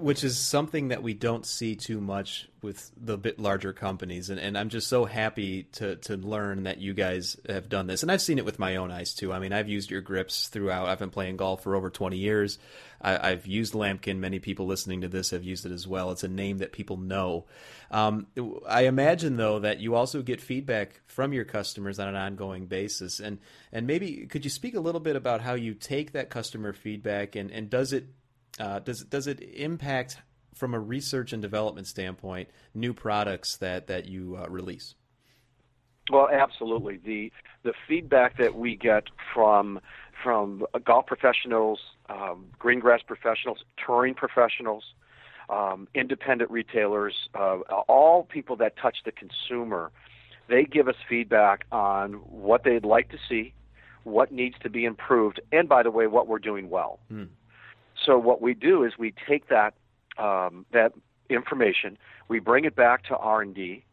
which 0.00 0.24
is 0.24 0.38
something 0.38 0.88
that 0.88 1.02
we 1.02 1.14
don't 1.14 1.46
see 1.46 1.76
too 1.76 2.00
much 2.00 2.48
with 2.62 2.90
the 2.96 3.16
bit 3.16 3.38
larger 3.38 3.72
companies. 3.72 4.30
And, 4.30 4.38
and 4.38 4.56
i'm 4.56 4.68
just 4.68 4.88
so 4.88 5.04
happy 5.04 5.64
to, 5.72 5.96
to 5.96 6.16
learn 6.16 6.64
that 6.64 6.78
you 6.78 6.94
guys 6.94 7.36
have 7.48 7.68
done 7.68 7.86
this. 7.86 8.02
And 8.02 8.12
i've 8.12 8.22
seen 8.22 8.38
it 8.38 8.44
with 8.44 8.58
my 8.58 8.76
own 8.76 8.90
eyes 8.90 9.14
too. 9.14 9.32
I 9.32 9.38
mean 9.38 9.52
i've 9.52 9.68
used 9.68 9.90
your 9.90 10.00
grips 10.00 10.48
throughout. 10.48 10.88
I've 10.88 10.98
been 10.98 11.10
playing 11.10 11.36
golf 11.36 11.62
for 11.62 11.74
over 11.74 11.90
20 11.90 12.16
years. 12.16 12.58
I, 13.02 13.30
have 13.30 13.46
used 13.46 13.72
Lamkin. 13.72 14.18
Many 14.18 14.40
people 14.40 14.66
listening 14.66 15.00
to 15.00 15.08
this 15.08 15.30
have 15.30 15.42
used 15.42 15.64
it 15.64 15.72
as 15.72 15.86
well. 15.86 16.10
It's 16.10 16.24
a 16.24 16.28
name 16.28 16.58
that 16.58 16.72
people 16.72 16.98
know. 16.98 17.46
Um, 17.90 18.26
i 18.68 18.82
imagine 18.82 19.36
though 19.36 19.60
that 19.60 19.80
you 19.80 19.94
also 19.94 20.22
get 20.22 20.40
feedback 20.40 21.00
from 21.06 21.32
your 21.32 21.44
customers 21.44 21.98
on 21.98 22.08
an 22.08 22.16
ongoing 22.16 22.66
basis. 22.66 23.20
And 23.20 23.38
and 23.72 23.86
maybe 23.86 24.26
could 24.26 24.44
you 24.44 24.50
speak 24.50 24.74
a 24.74 24.80
little 24.80 25.00
bit 25.00 25.16
about 25.16 25.40
how 25.40 25.54
you 25.54 25.74
take 25.74 26.12
that 26.12 26.30
customer 26.30 26.72
feedback 26.72 27.36
and, 27.36 27.50
and 27.50 27.70
does 27.70 27.92
it 27.92 28.06
uh, 28.58 28.80
does 28.80 29.04
does 29.04 29.26
it 29.26 29.40
impact 29.40 30.18
from 30.54 30.74
a 30.74 30.80
research 30.80 31.32
and 31.32 31.40
development 31.40 31.86
standpoint 31.86 32.48
new 32.74 32.92
products 32.92 33.56
that 33.58 33.86
that 33.86 34.06
you 34.06 34.36
uh, 34.36 34.48
release? 34.48 34.94
Well, 36.10 36.28
absolutely. 36.32 36.98
the 37.04 37.32
The 37.62 37.72
feedback 37.88 38.38
that 38.38 38.54
we 38.54 38.76
get 38.76 39.04
from 39.32 39.80
from 40.22 40.64
golf 40.84 41.06
professionals, 41.06 41.80
um, 42.08 42.46
green 42.58 42.80
grass 42.80 43.00
professionals, 43.06 43.58
touring 43.84 44.14
professionals, 44.14 44.84
um, 45.48 45.88
independent 45.94 46.50
retailers, 46.50 47.14
uh, 47.34 47.58
all 47.88 48.24
people 48.24 48.56
that 48.56 48.76
touch 48.76 48.98
the 49.04 49.12
consumer, 49.12 49.90
they 50.48 50.64
give 50.64 50.88
us 50.88 50.96
feedback 51.08 51.64
on 51.72 52.14
what 52.14 52.64
they'd 52.64 52.84
like 52.84 53.08
to 53.10 53.18
see, 53.28 53.54
what 54.04 54.32
needs 54.32 54.56
to 54.62 54.70
be 54.70 54.84
improved, 54.84 55.40
and 55.52 55.68
by 55.68 55.82
the 55.82 55.90
way, 55.90 56.06
what 56.06 56.26
we're 56.26 56.38
doing 56.38 56.68
well. 56.70 56.98
Hmm. 57.08 57.24
So 58.04 58.18
what 58.18 58.40
we 58.40 58.54
do 58.54 58.84
is 58.84 58.92
we 58.98 59.12
take 59.28 59.48
that 59.48 59.74
um, 60.18 60.66
that 60.72 60.92
information, 61.28 61.96
we 62.28 62.40
bring 62.40 62.64
it 62.64 62.74
back 62.74 63.04
to 63.04 63.16
R 63.16 63.42
and 63.42 63.54
D 63.54 63.84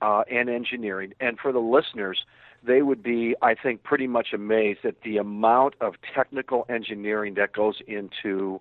uh, 0.00 0.22
and 0.30 0.48
engineering, 0.48 1.14
and 1.20 1.38
for 1.38 1.52
the 1.52 1.60
listeners, 1.60 2.24
they 2.64 2.82
would 2.82 3.02
be, 3.02 3.34
I 3.42 3.54
think, 3.54 3.82
pretty 3.82 4.06
much 4.06 4.28
amazed 4.32 4.84
at 4.84 5.02
the 5.02 5.18
amount 5.18 5.74
of 5.80 5.94
technical 6.14 6.64
engineering 6.68 7.34
that 7.34 7.52
goes 7.52 7.80
into 7.86 8.60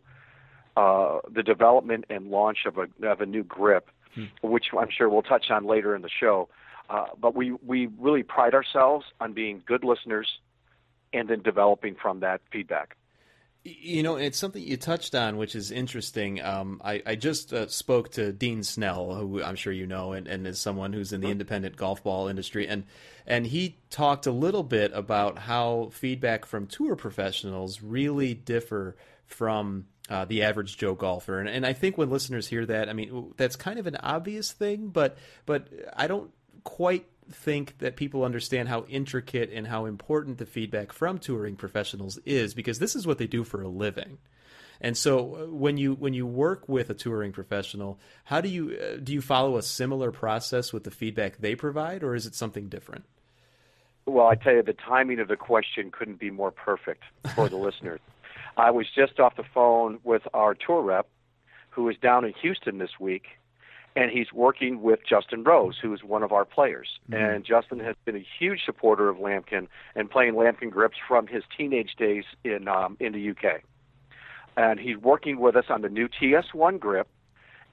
uh, 0.76 1.20
the 1.32 1.44
development 1.44 2.06
and 2.10 2.30
launch 2.30 2.60
of 2.66 2.78
a 2.78 3.08
of 3.08 3.22
a 3.22 3.26
new 3.26 3.44
grip, 3.44 3.90
hmm. 4.16 4.26
which 4.42 4.66
I'm 4.78 4.90
sure 4.90 5.10
we'll 5.10 5.22
touch 5.22 5.50
on 5.50 5.66
later 5.66 5.96
in 5.96 6.02
the 6.02 6.10
show. 6.10 6.50
Uh, 6.90 7.08
but 7.20 7.36
we 7.36 7.52
we 7.66 7.88
really 8.00 8.24
pride 8.24 8.54
ourselves 8.54 9.06
on 9.20 9.34
being 9.34 9.62
good 9.66 9.84
listeners 9.84 10.28
and 11.14 11.30
then 11.30 11.42
developing 11.42 11.96
from 11.96 12.22
that 12.22 12.42
feedback 12.52 12.96
You 13.64 14.02
know, 14.02 14.16
it's 14.16 14.40
something 14.40 14.64
you 14.64 14.76
touched 14.76 15.14
on, 15.14 15.38
which 15.38 15.56
is 15.56 15.72
interesting. 15.72 16.42
Um, 16.42 16.82
I, 16.84 17.04
I, 17.06 17.16
just 17.16 17.54
uh, 17.54 17.68
spoke 17.68 18.10
to 18.14 18.34
Dean 18.34 18.64
Snell, 18.64 19.14
who 19.14 19.44
I'm 19.44 19.56
sure 19.56 19.72
you 19.72 19.86
know, 19.86 20.14
and, 20.14 20.28
and 20.28 20.48
is 20.48 20.60
someone 20.60 20.94
who's 20.94 21.14
in 21.14 21.22
the 21.22 21.30
independent 21.30 21.76
golf 21.76 22.04
ball 22.04 22.28
industry, 22.28 22.68
and 22.68 22.86
and 23.28 23.46
he 23.46 23.78
talked 23.92 24.26
a 24.26 24.32
little 24.32 24.64
bit 24.64 24.92
about 24.96 25.38
how 25.38 25.90
feedback 25.94 26.46
from 26.46 26.66
tour 26.66 26.96
professionals 26.96 27.84
really 27.84 28.34
differ 28.34 28.96
from 29.28 29.86
uh, 30.10 30.26
the 30.26 30.44
average 30.44 30.78
Joe 30.78 30.96
golfer. 30.96 31.40
And, 31.40 31.48
and 31.48 31.66
I 31.66 31.74
think 31.74 31.98
when 31.98 32.10
listeners 32.10 32.48
hear 32.48 32.66
that, 32.66 32.90
I 32.90 32.94
mean, 32.94 33.34
that's 33.38 33.56
kind 33.56 33.78
of 33.78 33.86
an 33.86 33.96
obvious 33.98 34.52
thing, 34.52 34.88
but 34.88 35.18
but 35.46 35.68
I 35.96 36.08
don't 36.08 36.32
quite 36.64 37.06
think 37.34 37.78
that 37.80 37.96
people 37.96 38.24
understand 38.24 38.70
how 38.70 38.86
intricate 38.90 39.52
and 39.52 39.68
how 39.68 39.86
important 39.86 40.38
the 40.38 40.46
feedback 40.46 40.92
from 40.92 41.18
touring 41.18 41.56
professionals 41.56 42.20
is 42.26 42.54
because 42.54 42.80
this 42.80 42.96
is 42.96 43.08
what 43.08 43.18
they 43.18 43.28
do 43.28 43.44
for 43.44 43.62
a 43.62 43.68
living. 43.68 44.18
And 44.80 44.98
so 44.98 45.36
uh, 45.36 45.54
when 45.54 45.78
you 45.78 45.94
when 45.94 46.14
you 46.14 46.26
work 46.26 46.68
with 46.68 46.90
a 46.90 46.94
touring 46.94 47.32
professional, 47.32 48.00
how 48.26 48.42
do 48.42 48.50
you 48.50 48.78
uh, 48.78 48.98
do 49.02 49.14
you 49.14 49.22
follow 49.22 49.58
a 49.58 49.62
similar 49.62 50.12
process 50.12 50.74
with 50.74 50.84
the 50.84 50.92
feedback 50.92 51.38
they 51.38 51.56
provide 51.56 52.04
or 52.04 52.16
is 52.16 52.26
it 52.26 52.36
something 52.36 52.68
different? 52.68 53.06
Well, 54.06 54.28
I 54.28 54.36
tell 54.36 54.54
you 54.54 54.64
the 54.64 54.74
timing 54.74 55.20
of 55.20 55.28
the 55.28 55.36
question 55.36 55.92
couldn't 55.92 56.20
be 56.20 56.32
more 56.32 56.52
perfect 56.52 57.04
for 57.36 57.48
the 57.48 57.58
listeners. 57.68 58.00
I 58.58 58.72
was 58.72 58.88
just 58.94 59.20
off 59.20 59.36
the 59.36 59.46
phone 59.54 60.00
with 60.04 60.24
our 60.34 60.56
tour 60.56 60.82
rep 60.82 61.08
who 61.70 61.88
is 61.88 61.96
down 61.98 62.26
in 62.26 62.34
Houston 62.42 62.80
this 62.80 63.00
week 63.00 63.26
and 63.96 64.10
he's 64.10 64.32
working 64.32 64.82
with 64.82 65.00
Justin 65.08 65.44
Rose, 65.44 65.78
who 65.82 65.94
is 65.94 66.04
one 66.04 66.24
of 66.24 66.32
our 66.32 66.46
players. 66.46 66.88
Mm-hmm. 67.10 67.24
And 67.24 67.46
Justin 67.46 67.80
has 67.80 67.96
been 68.06 68.16
a 68.16 68.26
huge 68.40 68.64
supporter 68.66 69.10
of 69.10 69.18
Lamkin 69.18 69.68
and 69.96 70.10
playing 70.10 70.34
Lamkin 70.34 70.72
grips 70.72 70.98
from 71.08 71.28
his 71.28 71.44
teenage 71.58 71.96
days 71.98 72.24
in 72.44 72.68
um, 72.68 72.98
in 73.00 73.14
the 73.14 73.30
UK. 73.32 73.62
And 74.58 74.80
he's 74.80 74.98
working 74.98 75.40
with 75.40 75.56
us 75.56 75.66
on 75.70 75.82
the 75.82 75.90
new 75.90 76.08
TS1 76.08 76.80
grip. 76.80 77.08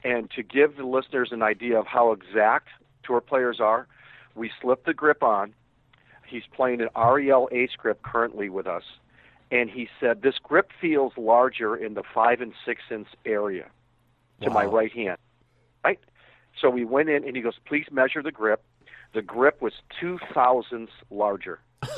And 0.05 0.31
to 0.31 0.45
give 0.45 0.77
the 0.77 0.85
listeners 0.85 1.31
an 1.33 1.43
idea 1.43 1.79
of 1.79 1.87
how 1.87 2.13
exact 2.13 2.69
tour 3.03 3.21
players 3.21 3.59
are, 3.59 3.89
we 4.35 4.51
slip 4.61 4.85
the 4.85 4.95
grip 4.95 5.23
on. 5.23 5.55
He's 6.25 6.45
playing 6.53 6.81
an 6.81 6.89
REL 6.97 7.49
Ace 7.51 7.73
grip 7.77 8.03
currently 8.03 8.49
with 8.49 8.67
us, 8.67 8.85
and 9.51 9.71
he 9.71 9.89
said 9.99 10.23
this 10.23 10.39
grip 10.43 10.71
feels 10.79 11.15
larger 11.17 11.75
in 11.75 11.95
the 11.95 12.03
five 12.15 12.41
and 12.41 12.53
six 12.67 12.83
inch 12.91 13.09
area 13.25 13.67
to 14.43 14.49
wow. 14.49 14.55
my 14.55 14.65
right 14.65 14.93
hand? 14.93 15.19
So 16.61 16.71
we 16.71 16.85
went 16.85 17.09
in 17.09 17.25
and 17.25 17.37
he 17.37 17.43
goes, 17.43 17.59
please 17.65 17.87
measure 17.91 18.23
the 18.23 18.33
grip. 18.33 18.63
The 19.15 19.23
grip 19.23 19.63
was 19.63 19.73
two 19.99 20.19
thousandths 20.35 20.93
larger 21.11 21.61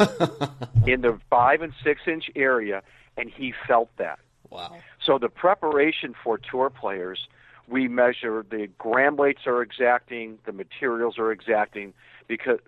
in 0.86 1.00
the 1.00 1.18
five 1.28 1.62
and 1.62 1.72
six 1.82 2.02
inch 2.06 2.30
area, 2.36 2.82
and 3.16 3.28
he 3.28 3.52
felt 3.66 3.90
that. 3.96 4.20
Wow. 4.48 4.76
So 5.04 5.18
the 5.18 5.28
preparation 5.28 6.14
for 6.22 6.38
tour 6.38 6.70
players, 6.70 7.28
we 7.68 7.88
measure 7.88 8.44
the 8.48 8.68
gram 8.78 9.16
weights 9.16 9.46
are 9.46 9.62
exacting, 9.62 10.38
the 10.44 10.52
materials 10.52 11.18
are 11.18 11.32
exacting, 11.32 11.94
because, 12.26 12.58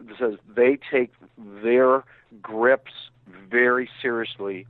they 0.56 0.78
take 0.90 1.12
their 1.62 2.04
grips 2.40 2.92
very 3.48 3.88
seriously 4.00 4.66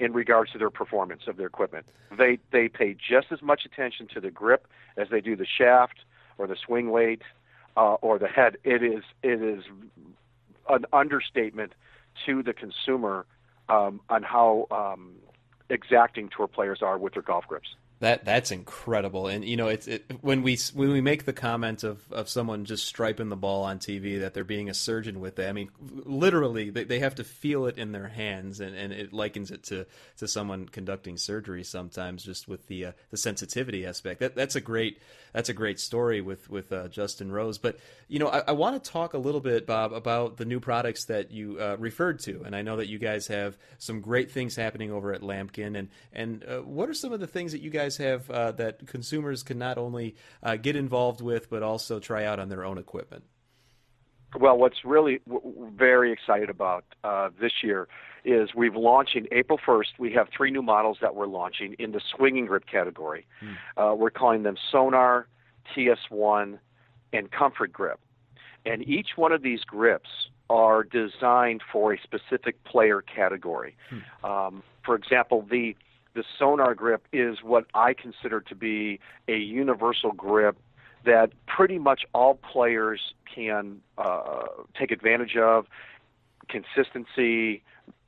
in 0.00 0.12
regards 0.12 0.50
to 0.52 0.58
their 0.58 0.70
performance 0.70 1.22
of 1.26 1.36
their 1.36 1.46
equipment. 1.46 1.86
They 2.16 2.38
they 2.50 2.68
pay 2.68 2.94
just 2.94 3.28
as 3.30 3.42
much 3.42 3.64
attention 3.64 4.08
to 4.14 4.20
the 4.20 4.30
grip 4.30 4.66
as 4.96 5.08
they 5.10 5.20
do 5.20 5.36
the 5.36 5.46
shaft 5.46 6.00
or 6.38 6.46
the 6.46 6.56
swing 6.56 6.90
weight 6.90 7.22
uh, 7.76 7.94
or 7.94 8.18
the 8.18 8.28
head. 8.28 8.56
It 8.64 8.82
is 8.82 9.04
it 9.22 9.42
is 9.42 9.64
an 10.68 10.84
understatement 10.92 11.72
to 12.26 12.42
the 12.42 12.52
consumer 12.52 13.26
um, 13.68 14.00
on 14.08 14.22
how 14.22 14.66
um, 14.70 15.14
exacting 15.70 16.28
tour 16.34 16.46
players 16.46 16.80
are 16.82 16.98
with 16.98 17.14
their 17.14 17.22
golf 17.22 17.46
grips. 17.46 17.74
That 18.02 18.24
that's 18.24 18.50
incredible, 18.50 19.28
and 19.28 19.44
you 19.44 19.56
know 19.56 19.68
it's 19.68 19.86
it, 19.86 20.04
when 20.22 20.42
we 20.42 20.58
when 20.74 20.90
we 20.90 21.00
make 21.00 21.24
the 21.24 21.32
comment 21.32 21.84
of, 21.84 22.02
of 22.10 22.28
someone 22.28 22.64
just 22.64 22.84
striping 22.84 23.28
the 23.28 23.36
ball 23.36 23.62
on 23.62 23.78
TV 23.78 24.18
that 24.18 24.34
they're 24.34 24.42
being 24.42 24.68
a 24.68 24.74
surgeon 24.74 25.20
with 25.20 25.38
it. 25.38 25.48
I 25.48 25.52
mean, 25.52 25.70
literally, 25.80 26.70
they, 26.70 26.82
they 26.82 26.98
have 26.98 27.14
to 27.14 27.22
feel 27.22 27.66
it 27.66 27.78
in 27.78 27.92
their 27.92 28.08
hands, 28.08 28.58
and, 28.58 28.74
and 28.74 28.92
it 28.92 29.12
likens 29.12 29.52
it 29.52 29.62
to, 29.66 29.86
to 30.16 30.26
someone 30.26 30.68
conducting 30.68 31.16
surgery 31.16 31.62
sometimes, 31.62 32.24
just 32.24 32.48
with 32.48 32.66
the 32.66 32.86
uh, 32.86 32.92
the 33.12 33.16
sensitivity 33.16 33.86
aspect. 33.86 34.18
That 34.18 34.34
that's 34.34 34.56
a 34.56 34.60
great 34.60 34.98
that's 35.32 35.48
a 35.48 35.54
great 35.54 35.78
story 35.78 36.20
with 36.20 36.50
with 36.50 36.72
uh, 36.72 36.88
Justin 36.88 37.30
Rose. 37.30 37.58
But 37.58 37.78
you 38.08 38.18
know, 38.18 38.26
I, 38.26 38.42
I 38.48 38.52
want 38.52 38.82
to 38.82 38.90
talk 38.90 39.14
a 39.14 39.18
little 39.18 39.40
bit, 39.40 39.64
Bob, 39.64 39.92
about 39.92 40.38
the 40.38 40.44
new 40.44 40.58
products 40.58 41.04
that 41.04 41.30
you 41.30 41.56
uh, 41.60 41.76
referred 41.78 42.18
to, 42.22 42.42
and 42.44 42.56
I 42.56 42.62
know 42.62 42.78
that 42.78 42.88
you 42.88 42.98
guys 42.98 43.28
have 43.28 43.56
some 43.78 44.00
great 44.00 44.32
things 44.32 44.56
happening 44.56 44.90
over 44.90 45.12
at 45.12 45.20
Lamkin, 45.20 45.78
and 45.78 45.88
and 46.12 46.44
uh, 46.44 46.58
what 46.62 46.88
are 46.88 46.94
some 46.94 47.12
of 47.12 47.20
the 47.20 47.28
things 47.28 47.52
that 47.52 47.62
you 47.62 47.70
guys 47.70 47.91
guys 47.92 48.04
have 48.06 48.30
uh, 48.30 48.52
that 48.52 48.86
consumers 48.86 49.42
can 49.42 49.58
not 49.58 49.78
only 49.78 50.14
uh, 50.42 50.56
get 50.56 50.76
involved 50.76 51.20
with, 51.20 51.50
but 51.50 51.62
also 51.62 51.98
try 51.98 52.24
out 52.24 52.38
on 52.38 52.48
their 52.48 52.64
own 52.64 52.78
equipment? 52.78 53.24
Well, 54.38 54.56
what's 54.56 54.84
really 54.84 55.20
w- 55.28 55.70
very 55.76 56.12
excited 56.12 56.48
about 56.48 56.84
uh, 57.04 57.30
this 57.40 57.52
year 57.62 57.88
is 58.24 58.54
we've 58.54 58.76
launching 58.76 59.26
April 59.32 59.58
1st. 59.66 59.98
We 59.98 60.12
have 60.12 60.28
three 60.34 60.50
new 60.50 60.62
models 60.62 60.98
that 61.02 61.14
we're 61.14 61.26
launching 61.26 61.74
in 61.78 61.92
the 61.92 62.00
swinging 62.16 62.46
grip 62.46 62.64
category. 62.66 63.26
Uh, 63.76 63.94
we're 63.96 64.10
calling 64.10 64.42
them 64.42 64.56
Sonar, 64.70 65.26
TS1, 65.76 66.58
and 67.12 67.30
Comfort 67.30 67.72
Grip. 67.72 68.00
And 68.64 68.86
each 68.88 69.08
one 69.16 69.32
of 69.32 69.42
these 69.42 69.60
grips 69.64 70.08
are 70.48 70.84
designed 70.84 71.62
for 71.72 71.92
a 71.92 71.98
specific 72.00 72.62
player 72.64 73.02
category. 73.02 73.76
Hmm. 73.90 74.24
Um, 74.24 74.62
for 74.84 74.94
example, 74.94 75.44
the 75.50 75.76
the 76.14 76.24
sonar 76.38 76.74
grip 76.74 77.06
is 77.12 77.38
what 77.42 77.66
I 77.74 77.94
consider 77.94 78.40
to 78.40 78.54
be 78.54 79.00
a 79.28 79.36
universal 79.36 80.12
grip 80.12 80.56
that 81.04 81.32
pretty 81.46 81.78
much 81.78 82.02
all 82.12 82.34
players 82.34 83.14
can 83.32 83.80
uh, 83.98 84.44
take 84.78 84.90
advantage 84.90 85.36
of. 85.36 85.66
Consistency, 86.48 87.62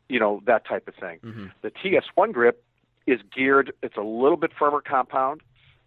you 0.09 0.21
know, 0.21 0.43
that 0.47 0.67
type 0.67 0.87
of 0.87 0.95
thing. 0.95 1.19
Mm-hmm. 1.25 1.47
The 1.63 1.71
TS1 1.71 2.33
grip 2.33 2.63
is 3.07 3.21
geared. 3.35 3.73
It's 3.83 3.97
a 3.97 4.03
little 4.03 4.37
bit 4.37 4.53
firmer 4.57 4.81
compound. 4.81 5.41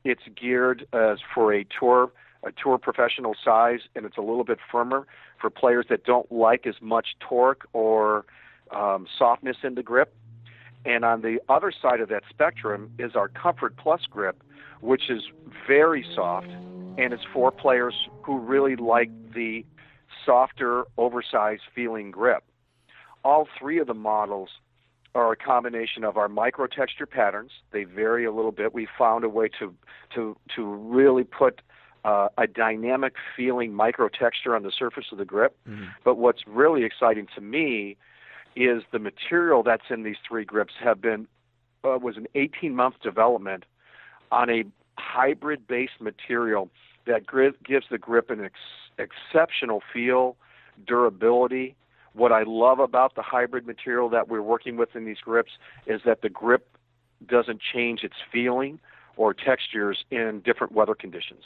It's 0.03 0.23
geared 0.35 0.87
as 0.93 1.19
for 1.33 1.53
a 1.53 1.65
tour 1.79 2.11
a 2.43 2.51
tour 2.51 2.77
professional 2.77 3.35
size, 3.43 3.79
and 3.95 4.05
it's 4.05 4.17
a 4.17 4.21
little 4.21 4.43
bit 4.43 4.59
firmer 4.71 5.07
for 5.41 5.49
players 5.49 5.87
that 5.89 6.05
don't 6.05 6.31
like 6.31 6.67
as 6.67 6.75
much 6.81 7.15
torque 7.19 7.67
or 7.73 8.25
um, 8.71 9.07
softness 9.17 9.57
in 9.63 9.75
the 9.75 9.83
grip. 9.83 10.13
And 10.87 11.03
on 11.03 11.21
the 11.21 11.39
other 11.49 11.71
side 11.71 11.99
of 11.99 12.09
that 12.09 12.23
spectrum 12.29 12.91
is 12.97 13.15
our 13.15 13.27
Comfort 13.27 13.75
Plus 13.77 14.01
grip, 14.09 14.41
which 14.81 15.09
is 15.09 15.23
very 15.67 16.05
soft 16.15 16.47
and 16.97 17.13
it's 17.13 17.23
for 17.31 17.51
players 17.51 17.93
who 18.23 18.39
really 18.39 18.75
like 18.75 19.09
the 19.33 19.65
softer, 20.25 20.85
oversized 20.97 21.61
feeling 21.73 22.11
grip. 22.11 22.43
All 23.23 23.47
three 23.59 23.79
of 23.79 23.87
the 23.87 23.93
models 23.93 24.49
are 25.13 25.31
a 25.31 25.35
combination 25.35 26.03
of 26.03 26.17
our 26.17 26.27
micro 26.27 26.67
texture 26.67 27.05
patterns. 27.05 27.51
They 27.71 27.83
vary 27.83 28.25
a 28.25 28.31
little 28.31 28.51
bit. 28.51 28.73
We 28.73 28.87
found 28.97 29.23
a 29.23 29.29
way 29.29 29.49
to 29.59 29.73
to 30.15 30.37
to 30.55 30.63
really 30.63 31.23
put 31.23 31.61
uh, 32.03 32.29
a 32.37 32.47
dynamic 32.47 33.13
feeling 33.35 33.73
micro 33.73 34.09
texture 34.09 34.55
on 34.55 34.63
the 34.63 34.71
surface 34.71 35.05
of 35.11 35.17
the 35.17 35.25
grip. 35.25 35.57
Mm-hmm. 35.67 35.85
But 36.03 36.15
what's 36.17 36.41
really 36.47 36.83
exciting 36.83 37.27
to 37.35 37.41
me 37.41 37.97
is 38.55 38.83
the 38.91 38.99
material 38.99 39.63
that's 39.63 39.89
in 39.89 40.03
these 40.03 40.17
three 40.27 40.45
grips 40.45 40.73
have 40.79 41.01
been 41.01 41.27
uh, 41.83 41.97
was 42.01 42.17
an 42.17 42.27
18 42.35 42.75
month 42.75 42.95
development 43.01 43.65
on 44.31 44.49
a 44.49 44.63
hybrid 44.97 45.67
based 45.67 46.01
material 46.01 46.69
that 47.05 47.23
gives 47.63 47.85
the 47.89 47.97
grip 47.97 48.29
an 48.29 48.43
ex- 48.43 48.59
exceptional 48.97 49.81
feel, 49.93 50.35
durability. 50.85 51.75
What 52.13 52.31
I 52.31 52.43
love 52.43 52.79
about 52.79 53.15
the 53.15 53.21
hybrid 53.21 53.65
material 53.65 54.09
that 54.09 54.27
we're 54.27 54.41
working 54.41 54.75
with 54.75 54.95
in 54.95 55.05
these 55.05 55.19
grips 55.19 55.51
is 55.85 56.01
that 56.05 56.21
the 56.21 56.29
grip 56.29 56.77
doesn't 57.25 57.61
change 57.61 58.03
its 58.03 58.15
feeling 58.31 58.79
or 59.15 59.33
textures 59.33 60.05
in 60.11 60.41
different 60.41 60.73
weather 60.73 60.95
conditions. 60.95 61.43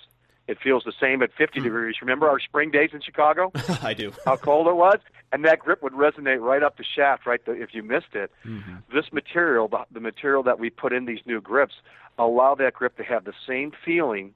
It 0.48 0.58
feels 0.62 0.84
the 0.84 0.94
same 1.00 1.22
at 1.22 1.32
50 1.38 1.60
hmm. 1.60 1.64
degrees. 1.64 1.96
Remember 2.02 2.28
our 2.30 2.40
spring 2.40 2.72
days 2.72 2.90
in 2.94 3.02
Chicago? 3.02 3.52
I 3.82 3.94
do. 3.94 4.12
How 4.26 4.36
cold 4.36 4.68
it 4.68 4.76
was? 4.76 5.00
And 5.32 5.46
that 5.46 5.60
grip 5.60 5.82
would 5.82 5.94
resonate 5.94 6.42
right 6.42 6.62
up 6.62 6.78
the 6.78 6.84
shaft, 6.84 7.26
right? 7.26 7.44
The, 7.46 7.54
if 7.54 7.74
you 7.74 7.84
missed 7.84 8.14
it. 8.14 8.32
Mm-hmm. 8.46 8.76
This 8.94 9.06
material, 9.14 9.68
the, 9.68 9.86
the 9.92 10.02
material 10.02 10.44
that 10.44 10.60
we 10.60 10.70
put 10.70 10.92
in 10.94 11.06
these 11.06 11.22
new 11.26 11.40
grips, 11.40 11.76
allow 12.18 12.56
that 12.56 12.74
grip 12.74 12.98
to 12.98 13.04
have 13.04 13.24
the 13.24 13.34
same 13.48 13.72
feeling 13.86 14.34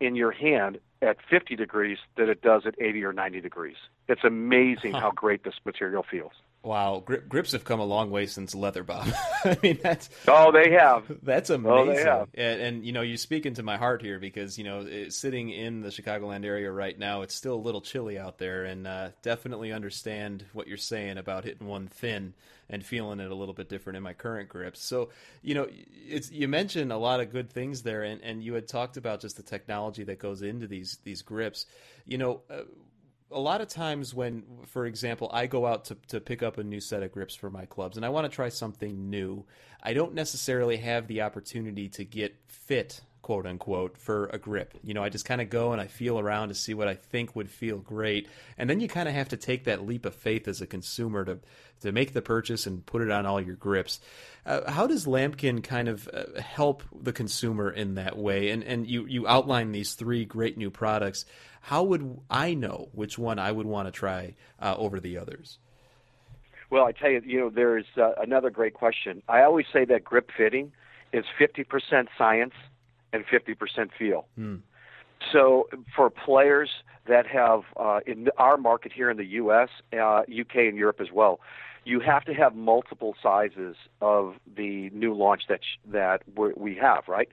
in 0.00 0.16
your 0.16 0.32
hand 0.32 0.78
at 1.00 1.16
50 1.28 1.56
degrees 1.56 1.98
that 2.16 2.28
it 2.28 2.42
does 2.42 2.62
at 2.66 2.74
80 2.80 3.04
or 3.04 3.12
90 3.12 3.40
degrees. 3.40 3.76
It's 4.08 4.24
amazing 4.24 4.92
huh. 4.92 5.00
how 5.00 5.10
great 5.14 5.44
this 5.44 5.54
material 5.64 6.04
feels. 6.08 6.32
Wow, 6.64 7.02
Gri- 7.04 7.22
grips 7.28 7.52
have 7.52 7.64
come 7.64 7.80
a 7.80 7.84
long 7.84 8.10
way 8.10 8.26
since 8.26 8.54
leather, 8.54 8.84
Bob. 8.84 9.08
I 9.44 9.58
mean, 9.64 9.80
that's 9.82 10.08
oh, 10.28 10.52
they 10.52 10.70
have. 10.70 11.04
That's 11.22 11.50
amazing. 11.50 11.76
Oh, 11.76 11.92
they 11.92 12.02
have. 12.02 12.28
And, 12.34 12.60
and 12.60 12.86
you 12.86 12.92
know, 12.92 13.00
you 13.00 13.16
speak 13.16 13.46
into 13.46 13.64
my 13.64 13.76
heart 13.76 14.00
here 14.00 14.20
because 14.20 14.56
you 14.58 14.64
know, 14.64 14.86
it, 14.86 15.12
sitting 15.12 15.50
in 15.50 15.80
the 15.80 15.88
Chicagoland 15.88 16.44
area 16.44 16.70
right 16.70 16.96
now, 16.96 17.22
it's 17.22 17.34
still 17.34 17.54
a 17.54 17.56
little 17.56 17.80
chilly 17.80 18.16
out 18.16 18.38
there, 18.38 18.64
and 18.64 18.86
uh, 18.86 19.08
definitely 19.22 19.72
understand 19.72 20.44
what 20.52 20.68
you're 20.68 20.76
saying 20.76 21.18
about 21.18 21.42
hitting 21.44 21.66
one 21.66 21.88
thin 21.88 22.32
and 22.70 22.86
feeling 22.86 23.18
it 23.18 23.30
a 23.30 23.34
little 23.34 23.54
bit 23.54 23.68
different 23.68 23.96
in 23.96 24.02
my 24.04 24.12
current 24.12 24.48
grips. 24.48 24.84
So, 24.84 25.10
you 25.42 25.54
know, 25.56 25.66
it's 26.08 26.30
you 26.30 26.46
mentioned 26.46 26.92
a 26.92 26.96
lot 26.96 27.18
of 27.18 27.32
good 27.32 27.50
things 27.50 27.82
there, 27.82 28.04
and, 28.04 28.22
and 28.22 28.40
you 28.42 28.54
had 28.54 28.68
talked 28.68 28.96
about 28.96 29.20
just 29.20 29.36
the 29.36 29.42
technology 29.42 30.04
that 30.04 30.20
goes 30.20 30.42
into 30.42 30.68
these 30.68 30.98
these 31.02 31.22
grips. 31.22 31.66
You 32.06 32.18
know. 32.18 32.42
Uh, 32.48 32.62
a 33.32 33.40
lot 33.40 33.60
of 33.60 33.68
times 33.68 34.14
when 34.14 34.42
for 34.66 34.86
example 34.86 35.30
i 35.32 35.46
go 35.46 35.66
out 35.66 35.84
to, 35.86 35.96
to 36.08 36.20
pick 36.20 36.42
up 36.42 36.58
a 36.58 36.64
new 36.64 36.80
set 36.80 37.02
of 37.02 37.12
grips 37.12 37.34
for 37.34 37.50
my 37.50 37.64
clubs 37.64 37.96
and 37.96 38.06
i 38.06 38.08
want 38.08 38.24
to 38.24 38.34
try 38.34 38.48
something 38.48 39.10
new 39.10 39.44
i 39.82 39.92
don't 39.92 40.14
necessarily 40.14 40.76
have 40.76 41.06
the 41.06 41.22
opportunity 41.22 41.88
to 41.88 42.04
get 42.04 42.34
fit 42.46 43.00
quote 43.22 43.46
unquote 43.46 43.96
for 43.96 44.26
a 44.26 44.38
grip 44.38 44.74
you 44.82 44.92
know 44.92 45.02
i 45.02 45.08
just 45.08 45.24
kind 45.24 45.40
of 45.40 45.48
go 45.48 45.72
and 45.72 45.80
i 45.80 45.86
feel 45.86 46.18
around 46.18 46.48
to 46.48 46.54
see 46.54 46.74
what 46.74 46.88
i 46.88 46.94
think 46.94 47.34
would 47.34 47.48
feel 47.48 47.78
great 47.78 48.28
and 48.58 48.68
then 48.68 48.80
you 48.80 48.88
kind 48.88 49.08
of 49.08 49.14
have 49.14 49.28
to 49.28 49.36
take 49.36 49.64
that 49.64 49.86
leap 49.86 50.04
of 50.04 50.14
faith 50.14 50.48
as 50.48 50.60
a 50.60 50.66
consumer 50.66 51.24
to 51.24 51.38
to 51.80 51.92
make 51.92 52.12
the 52.12 52.22
purchase 52.22 52.66
and 52.66 52.84
put 52.86 53.02
it 53.02 53.10
on 53.10 53.24
all 53.26 53.40
your 53.40 53.56
grips 53.56 54.00
uh, 54.44 54.68
how 54.70 54.86
does 54.86 55.06
Lamkin 55.06 55.62
kind 55.62 55.88
of 55.88 56.08
uh, 56.12 56.40
help 56.40 56.82
the 57.00 57.12
consumer 57.12 57.70
in 57.70 57.94
that 57.94 58.18
way? 58.18 58.50
And 58.50 58.64
and 58.64 58.88
you 58.88 59.06
you 59.06 59.26
outline 59.28 59.72
these 59.72 59.94
three 59.94 60.24
great 60.24 60.58
new 60.58 60.70
products. 60.70 61.24
How 61.60 61.84
would 61.84 62.18
I 62.28 62.54
know 62.54 62.88
which 62.92 63.18
one 63.18 63.38
I 63.38 63.52
would 63.52 63.66
want 63.66 63.86
to 63.86 63.92
try 63.92 64.34
uh, 64.60 64.74
over 64.76 64.98
the 64.98 65.16
others? 65.18 65.58
Well, 66.70 66.84
I 66.84 66.92
tell 66.92 67.10
you, 67.10 67.22
you 67.24 67.38
know, 67.38 67.50
there's 67.50 67.84
uh, 67.96 68.12
another 68.20 68.50
great 68.50 68.74
question. 68.74 69.22
I 69.28 69.42
always 69.42 69.66
say 69.72 69.84
that 69.84 70.02
grip 70.02 70.30
fitting 70.36 70.72
is 71.12 71.24
50% 71.38 72.08
science 72.16 72.54
and 73.12 73.24
50% 73.26 73.90
feel. 73.98 74.26
Hmm. 74.36 74.56
So 75.30 75.68
for 75.94 76.10
players 76.10 76.70
that 77.06 77.26
have 77.26 77.62
uh, 77.76 78.00
in 78.06 78.28
our 78.38 78.56
market 78.56 78.92
here 78.92 79.10
in 79.10 79.16
the 79.16 79.26
U.S., 79.26 79.68
uh, 79.92 80.22
U.K., 80.26 80.68
and 80.68 80.76
Europe 80.76 81.00
as 81.00 81.12
well, 81.12 81.40
you 81.84 82.00
have 82.00 82.24
to 82.24 82.34
have 82.34 82.54
multiple 82.54 83.14
sizes 83.22 83.76
of 84.00 84.34
the 84.56 84.90
new 84.90 85.14
launch 85.14 85.42
that 85.48 85.60
sh- 85.62 85.78
that 85.88 86.22
we 86.36 86.74
have, 86.76 87.08
right? 87.08 87.28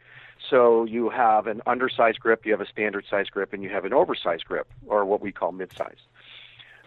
So 0.49 0.85
you 0.85 1.09
have 1.09 1.47
an 1.47 1.61
undersized 1.67 2.19
grip, 2.19 2.45
you 2.45 2.51
have 2.51 2.61
a 2.61 2.67
standard 2.67 3.05
size 3.09 3.27
grip, 3.27 3.53
and 3.53 3.61
you 3.61 3.69
have 3.69 3.85
an 3.85 3.93
oversized 3.93 4.45
grip, 4.45 4.67
or 4.87 5.05
what 5.05 5.21
we 5.21 5.31
call 5.31 5.51
mid-size. 5.51 5.97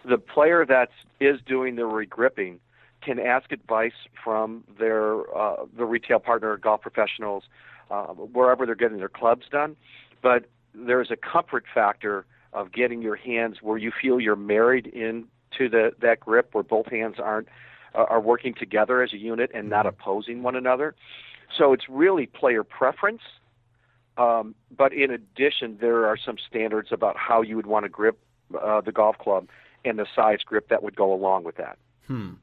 The 0.03 0.17
player 0.17 0.65
that 0.65 0.89
is 1.19 1.39
doing 1.45 1.75
the 1.75 1.83
regripping 1.83 2.57
can 3.01 3.19
ask 3.19 3.51
advice 3.51 3.93
from 4.23 4.63
their 4.79 5.35
uh, 5.35 5.65
the 5.77 5.85
retail 5.85 6.19
partner, 6.19 6.57
golf 6.57 6.81
professionals, 6.81 7.43
uh, 7.89 8.07
wherever 8.07 8.65
they're 8.65 8.75
getting 8.75 8.97
their 8.97 9.09
clubs 9.09 9.45
done. 9.51 9.75
But 10.21 10.45
there's 10.73 11.11
a 11.11 11.15
comfort 11.15 11.65
factor 11.73 12.25
of 12.53 12.71
getting 12.71 13.01
your 13.01 13.15
hands 13.15 13.57
where 13.61 13.77
you 13.77 13.91
feel 13.99 14.19
you're 14.19 14.35
married 14.35 14.87
into 14.87 15.69
the 15.69 15.91
that 16.01 16.19
grip 16.19 16.49
where 16.53 16.63
both 16.63 16.87
hands 16.87 17.15
aren't 17.19 17.47
uh, 17.95 18.05
are 18.09 18.21
working 18.21 18.53
together 18.53 19.01
as 19.01 19.13
a 19.13 19.17
unit 19.17 19.51
and 19.53 19.69
not 19.69 19.85
mm-hmm. 19.85 19.99
opposing 19.99 20.43
one 20.43 20.55
another. 20.55 20.95
So 21.57 21.73
it's 21.73 21.87
really 21.89 22.25
player 22.25 22.63
preference. 22.63 23.21
Um, 24.17 24.53
but 24.75 24.93
in 24.93 25.09
addition, 25.11 25.77
there 25.81 26.05
are 26.05 26.17
some 26.17 26.37
standards 26.47 26.89
about 26.91 27.17
how 27.17 27.41
you 27.41 27.55
would 27.55 27.65
want 27.65 27.85
to 27.85 27.89
grip 27.89 28.19
uh, 28.61 28.81
the 28.81 28.91
golf 28.91 29.17
club 29.17 29.47
and 29.83 29.97
the 29.97 30.05
size 30.15 30.39
grip 30.45 30.69
that 30.69 30.83
would 30.83 30.95
go 30.95 31.13
along 31.13 31.43
with 31.43 31.57
that. 31.57 31.77
Hmm. 32.07 32.33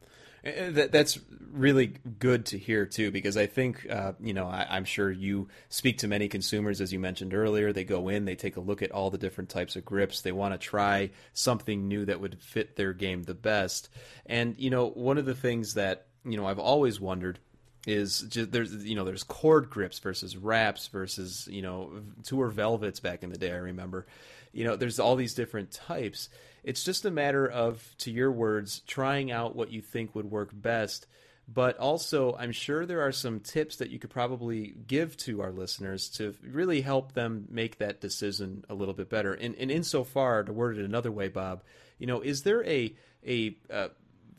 That, 0.42 0.90
that's 0.90 1.18
really 1.52 1.94
good 2.18 2.46
to 2.46 2.58
hear 2.58 2.86
too, 2.86 3.10
because 3.10 3.36
I 3.36 3.46
think 3.46 3.86
uh, 3.90 4.12
you 4.20 4.32
know 4.32 4.46
I, 4.46 4.76
am 4.76 4.84
sure 4.84 5.10
you 5.10 5.48
speak 5.68 5.98
to 5.98 6.08
many 6.08 6.28
consumers, 6.28 6.80
as 6.80 6.92
you 6.92 6.98
mentioned 6.98 7.34
earlier. 7.34 7.72
They 7.72 7.84
go 7.84 8.08
in, 8.08 8.24
they 8.24 8.36
take 8.36 8.56
a 8.56 8.60
look 8.60 8.82
at 8.82 8.92
all 8.92 9.10
the 9.10 9.18
different 9.18 9.50
types 9.50 9.76
of 9.76 9.84
grips. 9.84 10.22
They 10.22 10.32
want 10.32 10.54
to 10.54 10.58
try 10.58 11.10
something 11.34 11.88
new 11.88 12.04
that 12.06 12.20
would 12.20 12.42
fit 12.42 12.76
their 12.76 12.92
game 12.92 13.24
the 13.24 13.34
best. 13.34 13.88
And 14.26 14.54
you 14.58 14.70
know, 14.70 14.88
one 14.88 15.18
of 15.18 15.26
the 15.26 15.34
things 15.34 15.74
that 15.74 16.06
you 16.24 16.36
know 16.36 16.46
I've 16.46 16.58
always 16.58 17.00
wondered 17.00 17.38
is 17.86 18.20
just 18.22 18.52
there's 18.52 18.74
you 18.84 18.94
know 18.94 19.04
there's 19.04 19.22
cord 19.22 19.70
grips 19.70 19.98
versus 19.98 20.36
wraps 20.36 20.88
versus 20.88 21.48
you 21.50 21.62
know 21.62 22.02
tour 22.24 22.48
velvets 22.48 23.00
back 23.00 23.22
in 23.22 23.30
the 23.30 23.38
day. 23.38 23.52
I 23.52 23.56
remember, 23.56 24.06
you 24.52 24.64
know, 24.64 24.76
there's 24.76 24.98
all 24.98 25.16
these 25.16 25.34
different 25.34 25.70
types 25.70 26.28
it's 26.62 26.84
just 26.84 27.04
a 27.04 27.10
matter 27.10 27.46
of, 27.46 27.94
to 27.98 28.10
your 28.10 28.30
words, 28.32 28.80
trying 28.86 29.30
out 29.30 29.56
what 29.56 29.70
you 29.70 29.80
think 29.80 30.14
would 30.14 30.30
work 30.30 30.50
best. 30.52 31.06
But 31.52 31.78
also, 31.78 32.36
I'm 32.38 32.52
sure 32.52 32.86
there 32.86 33.00
are 33.00 33.10
some 33.12 33.40
tips 33.40 33.76
that 33.76 33.90
you 33.90 33.98
could 33.98 34.10
probably 34.10 34.72
give 34.86 35.16
to 35.18 35.42
our 35.42 35.50
listeners 35.50 36.08
to 36.10 36.34
really 36.42 36.80
help 36.80 37.12
them 37.12 37.46
make 37.50 37.78
that 37.78 38.00
decision 38.00 38.64
a 38.68 38.74
little 38.74 38.94
bit 38.94 39.10
better. 39.10 39.32
And, 39.32 39.56
and 39.56 39.70
insofar, 39.70 40.44
to 40.44 40.52
word 40.52 40.78
it 40.78 40.84
another 40.84 41.10
way, 41.10 41.28
Bob, 41.28 41.64
you 41.98 42.06
know, 42.06 42.20
is 42.20 42.42
there 42.42 42.64
a 42.64 42.94
a 43.26 43.56
uh, 43.70 43.88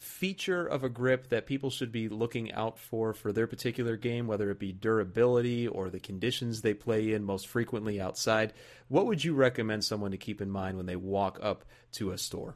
feature 0.01 0.65
of 0.65 0.83
a 0.83 0.89
grip 0.89 1.29
that 1.29 1.45
people 1.45 1.69
should 1.69 1.91
be 1.91 2.09
looking 2.09 2.51
out 2.53 2.79
for 2.79 3.13
for 3.13 3.31
their 3.31 3.45
particular 3.45 3.95
game, 3.95 4.25
whether 4.25 4.49
it 4.49 4.57
be 4.57 4.71
durability 4.71 5.67
or 5.67 5.91
the 5.91 5.99
conditions 5.99 6.61
they 6.61 6.73
play 6.73 7.13
in 7.13 7.23
most 7.23 7.47
frequently 7.47 8.01
outside? 8.01 8.51
What 8.87 9.05
would 9.05 9.23
you 9.23 9.35
recommend 9.35 9.83
someone 9.83 10.09
to 10.09 10.17
keep 10.17 10.41
in 10.41 10.49
mind 10.49 10.77
when 10.77 10.87
they 10.87 10.95
walk 10.95 11.39
up 11.43 11.65
to 11.93 12.11
a 12.11 12.17
store? 12.17 12.55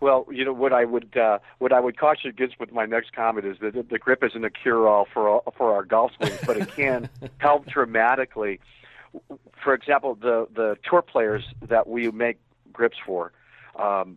Well, 0.00 0.26
you 0.30 0.46
know 0.46 0.54
what 0.54 0.72
I 0.72 0.86
would 0.86 1.14
uh, 1.14 1.40
what 1.58 1.74
I 1.74 1.80
would 1.80 1.98
caution 1.98 2.30
against 2.30 2.58
with 2.58 2.72
my 2.72 2.86
next 2.86 3.12
comment 3.12 3.46
is 3.46 3.58
that 3.60 3.90
the 3.90 3.98
grip 3.98 4.24
isn't 4.24 4.44
a 4.44 4.50
cure-all 4.50 5.06
for 5.12 5.28
all, 5.28 5.52
for 5.58 5.74
our 5.74 5.84
golf 5.84 6.12
swings, 6.16 6.38
but 6.46 6.56
it 6.56 6.74
can 6.74 7.10
help 7.38 7.66
dramatically. 7.66 8.60
For 9.62 9.74
example, 9.74 10.14
the 10.14 10.48
the 10.54 10.78
tour 10.88 11.02
players 11.02 11.44
that 11.68 11.86
we 11.86 12.10
make 12.10 12.38
grips 12.72 12.96
for, 13.04 13.32
um, 13.76 14.16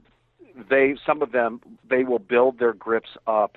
they 0.69 0.95
some 1.05 1.21
of 1.21 1.31
them 1.31 1.61
they 1.89 2.03
will 2.03 2.19
build 2.19 2.59
their 2.59 2.73
grips 2.73 3.09
up 3.27 3.55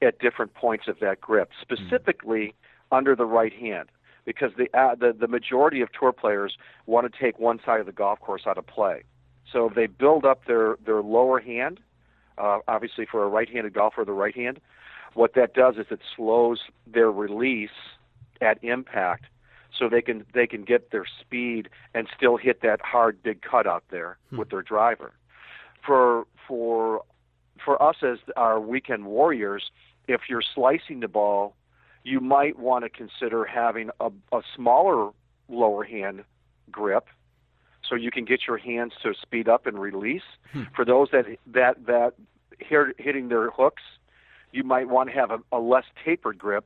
at 0.00 0.18
different 0.18 0.54
points 0.54 0.86
of 0.88 1.00
that 1.00 1.20
grip, 1.20 1.50
specifically 1.60 2.54
mm. 2.92 2.96
under 2.96 3.16
the 3.16 3.26
right 3.26 3.52
hand, 3.52 3.88
because 4.24 4.52
the, 4.56 4.68
uh, 4.78 4.94
the 4.94 5.12
the 5.18 5.28
majority 5.28 5.80
of 5.80 5.88
tour 5.92 6.12
players 6.12 6.56
want 6.86 7.10
to 7.12 7.18
take 7.18 7.38
one 7.38 7.60
side 7.64 7.80
of 7.80 7.86
the 7.86 7.92
golf 7.92 8.20
course 8.20 8.42
out 8.46 8.58
of 8.58 8.66
play. 8.66 9.02
So 9.52 9.70
they 9.74 9.86
build 9.86 10.24
up 10.24 10.44
their 10.46 10.76
their 10.84 11.02
lower 11.02 11.40
hand, 11.40 11.80
uh, 12.36 12.58
obviously 12.68 13.06
for 13.06 13.24
a 13.24 13.28
right-handed 13.28 13.72
golfer, 13.72 14.04
the 14.04 14.12
right 14.12 14.34
hand. 14.34 14.60
What 15.14 15.34
that 15.34 15.54
does 15.54 15.76
is 15.76 15.86
it 15.90 16.00
slows 16.14 16.60
their 16.86 17.10
release 17.10 17.70
at 18.40 18.62
impact, 18.62 19.24
so 19.76 19.88
they 19.88 20.02
can 20.02 20.24
they 20.34 20.46
can 20.46 20.62
get 20.62 20.92
their 20.92 21.06
speed 21.20 21.68
and 21.94 22.06
still 22.16 22.36
hit 22.36 22.62
that 22.62 22.80
hard 22.80 23.20
big 23.22 23.42
cut 23.42 23.66
out 23.66 23.84
there 23.90 24.18
hmm. 24.30 24.38
with 24.38 24.50
their 24.50 24.62
driver 24.62 25.12
for 25.84 26.26
for 26.46 27.02
for 27.64 27.82
us 27.82 27.96
as 28.02 28.18
our 28.36 28.60
weekend 28.60 29.06
warriors, 29.06 29.70
if 30.06 30.22
you're 30.28 30.42
slicing 30.42 31.00
the 31.00 31.08
ball, 31.08 31.54
you 32.04 32.20
might 32.20 32.58
want 32.58 32.84
to 32.84 32.88
consider 32.88 33.44
having 33.44 33.90
a, 34.00 34.10
a 34.32 34.42
smaller 34.54 35.10
lower 35.48 35.84
hand 35.84 36.24
grip 36.70 37.08
so 37.88 37.94
you 37.94 38.10
can 38.10 38.24
get 38.24 38.40
your 38.46 38.58
hands 38.58 38.92
to 39.02 39.14
speed 39.20 39.48
up 39.48 39.66
and 39.66 39.78
release. 39.78 40.22
Hmm. 40.52 40.64
For 40.74 40.84
those 40.84 41.08
that 41.12 41.26
that 41.46 41.86
that 41.86 42.14
hit, 42.58 42.94
hitting 42.98 43.28
their 43.28 43.50
hooks, 43.50 43.82
you 44.52 44.64
might 44.64 44.88
want 44.88 45.10
to 45.10 45.14
have 45.14 45.30
a, 45.30 45.38
a 45.52 45.58
less 45.58 45.84
tapered 46.04 46.38
grip 46.38 46.64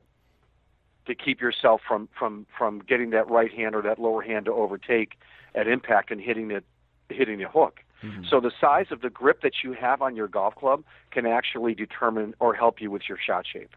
to 1.05 1.15
keep 1.15 1.41
yourself 1.41 1.81
from 1.87 2.09
from 2.17 2.45
from 2.57 2.79
getting 2.79 3.09
that 3.11 3.29
right 3.29 3.51
hand 3.51 3.75
or 3.75 3.81
that 3.81 3.99
lower 3.99 4.21
hand 4.21 4.45
to 4.45 4.53
overtake 4.53 5.17
at 5.55 5.67
impact 5.67 6.11
and 6.11 6.21
hitting 6.21 6.51
it 6.51 6.63
hitting 7.09 7.39
the 7.39 7.47
hook. 7.47 7.81
Mm-hmm. 8.03 8.23
So 8.29 8.39
the 8.39 8.51
size 8.59 8.87
of 8.91 9.01
the 9.01 9.09
grip 9.09 9.41
that 9.41 9.63
you 9.63 9.73
have 9.73 10.01
on 10.01 10.15
your 10.15 10.27
golf 10.27 10.55
club 10.55 10.83
can 11.11 11.25
actually 11.25 11.73
determine 11.73 12.35
or 12.39 12.53
help 12.53 12.81
you 12.81 12.91
with 12.91 13.03
your 13.07 13.17
shot 13.17 13.45
shape. 13.51 13.75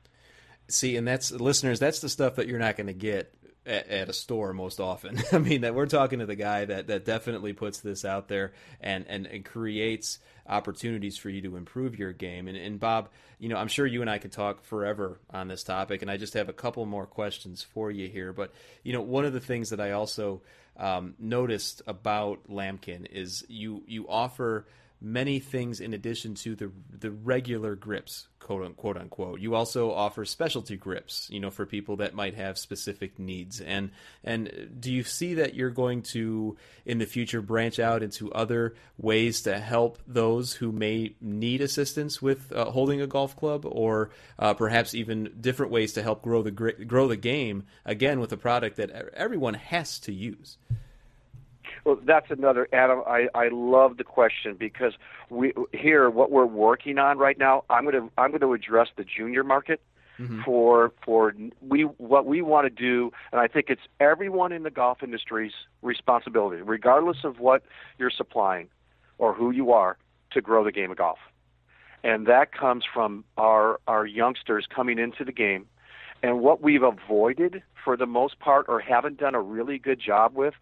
See, 0.68 0.96
and 0.96 1.06
that's 1.06 1.30
listeners, 1.30 1.78
that's 1.78 2.00
the 2.00 2.08
stuff 2.08 2.36
that 2.36 2.48
you're 2.48 2.58
not 2.58 2.76
going 2.76 2.88
to 2.88 2.92
get 2.92 3.32
at, 3.64 3.88
at, 3.88 4.08
a 4.08 4.12
store 4.12 4.52
most 4.52 4.80
often. 4.80 5.22
I 5.32 5.38
mean, 5.38 5.60
that 5.60 5.74
we're 5.74 5.86
talking 5.86 6.20
to 6.20 6.26
the 6.26 6.34
guy 6.34 6.64
that 6.64 6.88
that 6.88 7.04
definitely 7.04 7.52
puts 7.52 7.80
this 7.80 8.04
out 8.04 8.28
there 8.28 8.52
and 8.80 9.04
and, 9.08 9.26
and 9.26 9.44
creates 9.44 10.18
opportunities 10.48 11.16
for 11.16 11.28
you 11.28 11.42
to 11.42 11.56
improve 11.56 11.98
your 11.98 12.12
game. 12.12 12.46
And, 12.46 12.56
and 12.56 12.78
Bob, 12.78 13.10
you 13.38 13.48
know, 13.48 13.56
I'm 13.56 13.68
sure 13.68 13.86
you 13.86 14.00
and 14.00 14.10
I 14.10 14.18
could 14.18 14.32
talk 14.32 14.64
forever 14.64 15.18
on 15.30 15.48
this 15.48 15.64
topic, 15.64 16.02
and 16.02 16.10
I 16.10 16.16
just 16.16 16.34
have 16.34 16.48
a 16.48 16.52
couple 16.52 16.86
more 16.86 17.06
questions 17.06 17.62
for 17.62 17.90
you 17.90 18.08
here. 18.08 18.32
But 18.32 18.52
you 18.82 18.92
know, 18.92 19.02
one 19.02 19.24
of 19.24 19.32
the 19.32 19.40
things 19.40 19.70
that 19.70 19.80
I 19.80 19.92
also 19.92 20.42
um, 20.78 21.14
noticed 21.18 21.82
about 21.86 22.48
Lamkin 22.48 23.06
is 23.10 23.44
you 23.48 23.82
you 23.86 24.08
offer 24.08 24.66
many 25.00 25.38
things 25.38 25.80
in 25.80 25.92
addition 25.92 26.34
to 26.34 26.54
the 26.54 26.72
the 26.90 27.10
regular 27.10 27.74
grips, 27.76 28.28
quote 28.40 28.64
unquote 28.64 28.96
unquote. 28.96 29.40
You 29.40 29.54
also 29.54 29.92
offer 29.92 30.24
specialty 30.24 30.76
grips, 30.76 31.28
you 31.30 31.40
know, 31.40 31.50
for 31.50 31.66
people 31.66 31.96
that 31.96 32.14
might 32.14 32.34
have 32.34 32.58
specific 32.58 33.18
needs. 33.18 33.60
And 33.60 33.90
and 34.24 34.76
do 34.80 34.90
you 34.90 35.02
see 35.02 35.34
that 35.34 35.54
you're 35.54 35.70
going 35.70 36.02
to 36.02 36.56
in 36.86 36.98
the 36.98 37.06
future 37.06 37.42
branch 37.42 37.78
out 37.78 38.02
into 38.02 38.32
other 38.32 38.74
ways 38.96 39.42
to 39.42 39.58
help 39.58 39.98
those 40.06 40.54
who 40.54 40.72
may 40.72 41.14
need 41.20 41.60
assistance 41.60 42.22
with 42.22 42.52
uh, 42.52 42.70
holding 42.70 43.00
a 43.00 43.06
golf 43.06 43.36
club, 43.36 43.66
or 43.66 44.10
uh, 44.38 44.54
perhaps 44.54 44.94
even 44.94 45.34
different 45.40 45.72
ways 45.72 45.92
to 45.94 46.02
help 46.02 46.22
grow 46.22 46.42
the 46.42 46.50
grow 46.50 47.08
the 47.08 47.16
game 47.16 47.64
again 47.84 48.18
with 48.18 48.32
a 48.32 48.36
product 48.36 48.76
that 48.76 48.90
everyone 48.90 49.54
has 49.54 49.98
to 50.00 50.12
use? 50.12 50.56
Well, 51.86 52.00
that's 52.04 52.32
another 52.32 52.66
Adam. 52.72 53.02
I 53.06 53.28
I 53.32 53.46
love 53.52 53.96
the 53.96 54.02
question 54.02 54.56
because 54.58 54.94
we 55.30 55.52
here 55.72 56.10
what 56.10 56.32
we're 56.32 56.44
working 56.44 56.98
on 56.98 57.16
right 57.16 57.38
now. 57.38 57.62
I'm 57.70 57.84
going 57.84 57.94
to 57.94 58.12
I'm 58.18 58.30
going 58.30 58.40
to 58.40 58.52
address 58.54 58.88
the 58.96 59.04
junior 59.04 59.44
market. 59.44 59.80
Mm-hmm. 60.18 60.42
For 60.44 60.92
for 61.04 61.32
we 61.60 61.82
what 61.82 62.26
we 62.26 62.42
want 62.42 62.64
to 62.64 62.70
do, 62.70 63.12
and 63.30 63.40
I 63.40 63.46
think 63.46 63.66
it's 63.68 63.82
everyone 64.00 64.50
in 64.50 64.64
the 64.64 64.70
golf 64.70 65.02
industry's 65.02 65.52
responsibility, 65.82 66.60
regardless 66.60 67.18
of 67.22 67.38
what 67.38 67.62
you're 67.98 68.10
supplying 68.10 68.68
or 69.18 69.32
who 69.32 69.52
you 69.52 69.70
are, 69.70 69.96
to 70.32 70.40
grow 70.40 70.64
the 70.64 70.72
game 70.72 70.90
of 70.90 70.96
golf, 70.96 71.18
and 72.02 72.26
that 72.26 72.52
comes 72.52 72.84
from 72.92 73.24
our 73.36 73.78
our 73.86 74.06
youngsters 74.06 74.66
coming 74.74 74.98
into 74.98 75.22
the 75.22 75.32
game, 75.32 75.66
and 76.22 76.40
what 76.40 76.62
we've 76.62 76.82
avoided 76.82 77.62
for 77.84 77.96
the 77.96 78.06
most 78.06 78.40
part 78.40 78.66
or 78.70 78.80
haven't 78.80 79.18
done 79.18 79.34
a 79.34 79.40
really 79.40 79.78
good 79.78 80.00
job 80.00 80.34
with 80.34 80.54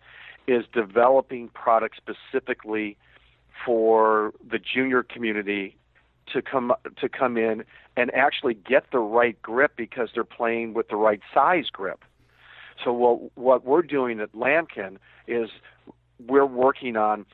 is 0.47 0.65
developing 0.73 1.49
products 1.49 1.99
specifically 1.99 2.97
for 3.65 4.33
the 4.49 4.59
junior 4.59 5.03
community 5.03 5.77
to 6.33 6.43
come 6.43 6.73
to 6.97 7.09
come 7.09 7.37
in 7.37 7.65
and 7.97 8.13
actually 8.15 8.55
get 8.55 8.85
the 8.93 8.99
right 8.99 9.41
grip 9.43 9.73
because 9.77 10.09
they're 10.15 10.25
playing 10.25 10.75
with 10.75 10.89
the 10.89 10.97
right 10.97 11.21
size 11.33 11.67
grip. 11.71 12.05
So 12.83 12.93
what 12.93 13.37
what 13.37 13.65
we're 13.65 13.83
doing 13.83 14.21
at 14.21 14.33
Lamkin 14.33 14.97
is 15.27 15.51
we're 16.27 16.47
working 16.47 16.97
on 16.97 17.27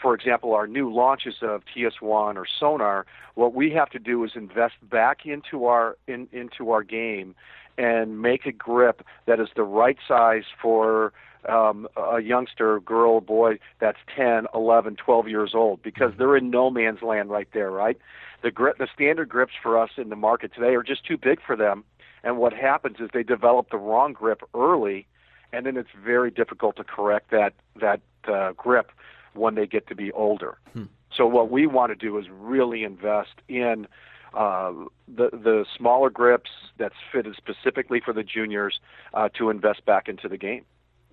for 0.00 0.14
example, 0.14 0.54
our 0.54 0.66
new 0.66 0.92
launches 0.92 1.36
of 1.42 1.62
TS1 1.64 2.36
or 2.36 2.46
Sonar, 2.60 3.04
what 3.34 3.52
we 3.52 3.72
have 3.72 3.90
to 3.90 3.98
do 3.98 4.22
is 4.24 4.32
invest 4.36 4.74
back 4.88 5.26
into 5.26 5.66
our 5.66 5.96
in, 6.06 6.28
into 6.32 6.70
our 6.70 6.82
game 6.82 7.34
and 7.78 8.20
make 8.20 8.46
a 8.46 8.52
grip 8.52 9.04
that 9.26 9.40
is 9.40 9.48
the 9.56 9.64
right 9.64 9.96
size 10.06 10.44
for 10.60 11.12
um, 11.48 11.88
a 11.96 12.20
youngster, 12.20 12.80
girl, 12.80 13.20
boy 13.20 13.58
that's 13.80 13.98
10, 14.16 14.46
11, 14.54 14.96
12 14.96 15.28
years 15.28 15.52
old 15.54 15.82
because 15.82 16.10
mm-hmm. 16.10 16.18
they're 16.18 16.36
in 16.36 16.50
no 16.50 16.70
man's 16.70 17.02
land 17.02 17.30
right 17.30 17.48
there, 17.52 17.70
right? 17.70 17.98
The 18.42 18.50
grip, 18.50 18.78
the 18.78 18.88
standard 18.92 19.28
grips 19.28 19.52
for 19.62 19.78
us 19.78 19.90
in 19.96 20.08
the 20.08 20.16
market 20.16 20.52
today 20.54 20.74
are 20.74 20.82
just 20.82 21.04
too 21.04 21.16
big 21.16 21.40
for 21.44 21.56
them, 21.56 21.84
and 22.24 22.38
what 22.38 22.52
happens 22.52 22.96
is 23.00 23.10
they 23.12 23.22
develop 23.22 23.70
the 23.70 23.78
wrong 23.78 24.12
grip 24.12 24.42
early, 24.54 25.06
and 25.52 25.64
then 25.64 25.76
it's 25.76 25.90
very 26.04 26.30
difficult 26.30 26.76
to 26.76 26.84
correct 26.84 27.30
that 27.30 27.54
that 27.80 28.00
uh, 28.26 28.52
grip 28.52 28.90
when 29.34 29.54
they 29.54 29.66
get 29.66 29.86
to 29.88 29.94
be 29.94 30.10
older. 30.12 30.58
Hmm. 30.72 30.84
So 31.16 31.26
what 31.26 31.50
we 31.50 31.66
want 31.66 31.90
to 31.90 31.96
do 31.96 32.18
is 32.18 32.26
really 32.30 32.82
invest 32.84 33.34
in 33.48 33.86
uh, 34.34 34.72
the 35.06 35.30
the 35.30 35.64
smaller 35.76 36.10
grips 36.10 36.50
that's 36.78 36.94
fitted 37.12 37.36
specifically 37.36 38.00
for 38.00 38.12
the 38.12 38.22
juniors 38.22 38.80
uh, 39.14 39.28
to 39.38 39.50
invest 39.50 39.84
back 39.84 40.08
into 40.08 40.28
the 40.28 40.38
game. 40.38 40.64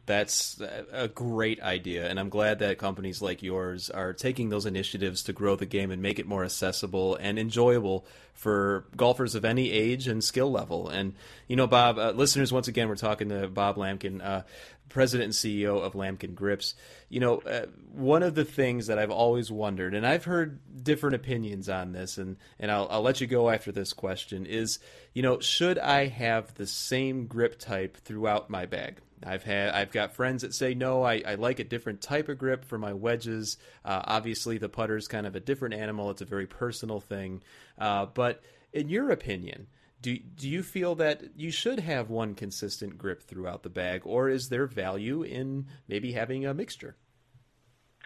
That's 0.10 0.60
a 0.91 1.08
great 1.08 1.62
idea, 1.62 2.10
and 2.10 2.19
I'm 2.19 2.30
glad 2.30 2.58
that 2.60 2.80
companies 2.80 3.22
like 3.22 3.43
yours 3.43 3.91
are 3.91 4.12
taking 4.12 4.50
those 4.50 4.65
initiatives 4.65 5.22
to 5.26 5.34
grow 5.34 5.56
the 5.56 5.67
game 5.67 5.91
and 5.91 6.02
make 6.02 6.17
it 6.17 6.26
more 6.26 6.43
accessible 6.43 7.15
and 7.17 7.38
enjoyable 7.38 8.08
for 8.34 8.86
golfers 8.98 9.36
of 9.36 9.45
any 9.45 9.69
age 9.69 10.08
and 10.08 10.24
skill 10.24 10.50
level. 10.50 10.89
And 10.89 11.13
you 11.48 11.56
know, 11.56 11.67
Bob, 11.67 12.00
uh, 12.00 12.10
listeners, 12.10 12.52
once 12.52 12.67
again, 12.67 12.89
we're 12.89 12.95
talking 12.95 13.30
to 13.30 13.48
Bob 13.50 13.76
Lamkin, 13.76 14.19
uh, 14.26 14.41
president 14.89 15.26
and 15.26 15.34
CEO 15.36 15.80
of 15.80 15.93
Lamkin 15.93 16.34
Grips. 16.34 16.74
You 17.10 17.19
know, 17.19 17.38
uh, 17.41 17.67
one 17.93 18.24
of 18.24 18.34
the 18.34 18.45
things 18.45 18.88
that 18.88 18.98
I've 18.98 19.12
always 19.12 19.52
wondered, 19.52 19.93
and 19.93 20.08
I've 20.08 20.24
heard 20.24 20.60
different 20.84 21.17
opinions 21.17 21.69
on 21.69 21.91
this, 21.91 22.17
and 22.17 22.38
and 22.60 22.72
I'll, 22.72 22.88
I'll 22.89 23.04
let 23.04 23.22
you 23.22 23.28
go 23.28 23.52
after 23.52 23.72
this 23.72 23.93
question 23.93 24.48
is, 24.48 24.80
you 25.13 25.22
know, 25.22 25.39
should 25.39 25.78
I 25.78 26.08
have 26.08 26.56
the 26.56 26.65
same 26.65 27.28
grip 27.28 27.60
type 27.60 27.98
throughout 27.98 28.50
my 28.50 28.65
bag? 28.65 29.02
I've 29.25 29.43
had 29.43 29.69
I've 29.73 29.91
got 29.91 30.13
friends 30.13 30.41
that 30.41 30.53
say 30.53 30.73
no, 30.73 31.03
I, 31.03 31.21
I 31.25 31.36
like 31.36 31.60
a 31.60 31.63
different 31.63 32.01
type 32.01 32.29
of 32.29 32.38
grip 32.38 32.65
for 32.65 32.77
my 32.77 32.93
wedges. 32.93 33.58
Uh, 33.84 34.01
obviously, 34.05 34.58
the 34.58 34.69
putter 34.69 34.97
is 34.97 35.08
kind 35.08 35.27
of 35.27 35.36
a 35.36 35.39
different 35.39 35.75
animal; 35.75 36.10
it's 36.10 36.21
a 36.21 36.25
very 36.25 36.47
personal 36.47 36.99
thing. 36.99 37.41
Uh, 37.77 38.05
but 38.05 38.41
in 38.73 38.89
your 38.89 39.12
opinion, 39.12 39.67
do 40.01 40.17
do 40.17 40.47
you 40.47 40.63
feel 40.63 40.95
that 40.95 41.23
you 41.36 41.51
should 41.51 41.79
have 41.79 42.10
one 42.10 42.36
consistent 42.36 42.97
grip 42.97 43.23
throughout 43.23 43.63
the 43.63 43.69
bag, 43.69 44.01
or 44.05 44.29
is 44.29 44.49
there 44.49 44.65
value 44.65 45.23
in 45.23 45.67
maybe 45.88 46.13
having 46.13 46.45
a 46.45 46.53
mixture? 46.53 46.95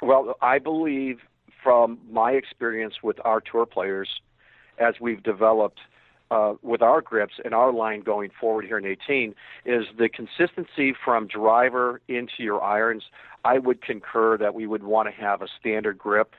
Well, 0.02 0.36
I 0.42 0.60
believe 0.60 1.20
from 1.64 2.00
my 2.10 2.32
experience 2.32 2.96
with 3.04 3.18
our 3.24 3.40
tour 3.40 3.66
players, 3.66 4.10
as 4.78 4.96
we've 5.00 5.24
developed 5.24 5.80
uh, 6.34 6.56
with 6.64 6.82
our 6.82 7.00
grips 7.00 7.36
and 7.46 7.54
our 7.54 7.72
line 7.72 8.02
going 8.02 8.32
forward 8.40 8.66
here 8.66 8.80
in 8.80 8.86
18 8.86 9.36
is 9.66 9.86
the 9.98 10.10
consistency 10.10 10.94
from 11.06 11.28
driver 11.28 12.02
into 12.08 12.40
your 12.40 12.64
irons. 12.64 13.04
I 13.46 13.60
would 13.60 13.84
concur 13.84 14.38
that 14.40 14.56
we 14.56 14.66
would 14.66 14.82
want 14.82 15.08
to 15.08 15.22
have 15.22 15.44
a 15.44 15.48
standard 15.60 15.98
grip 15.98 16.34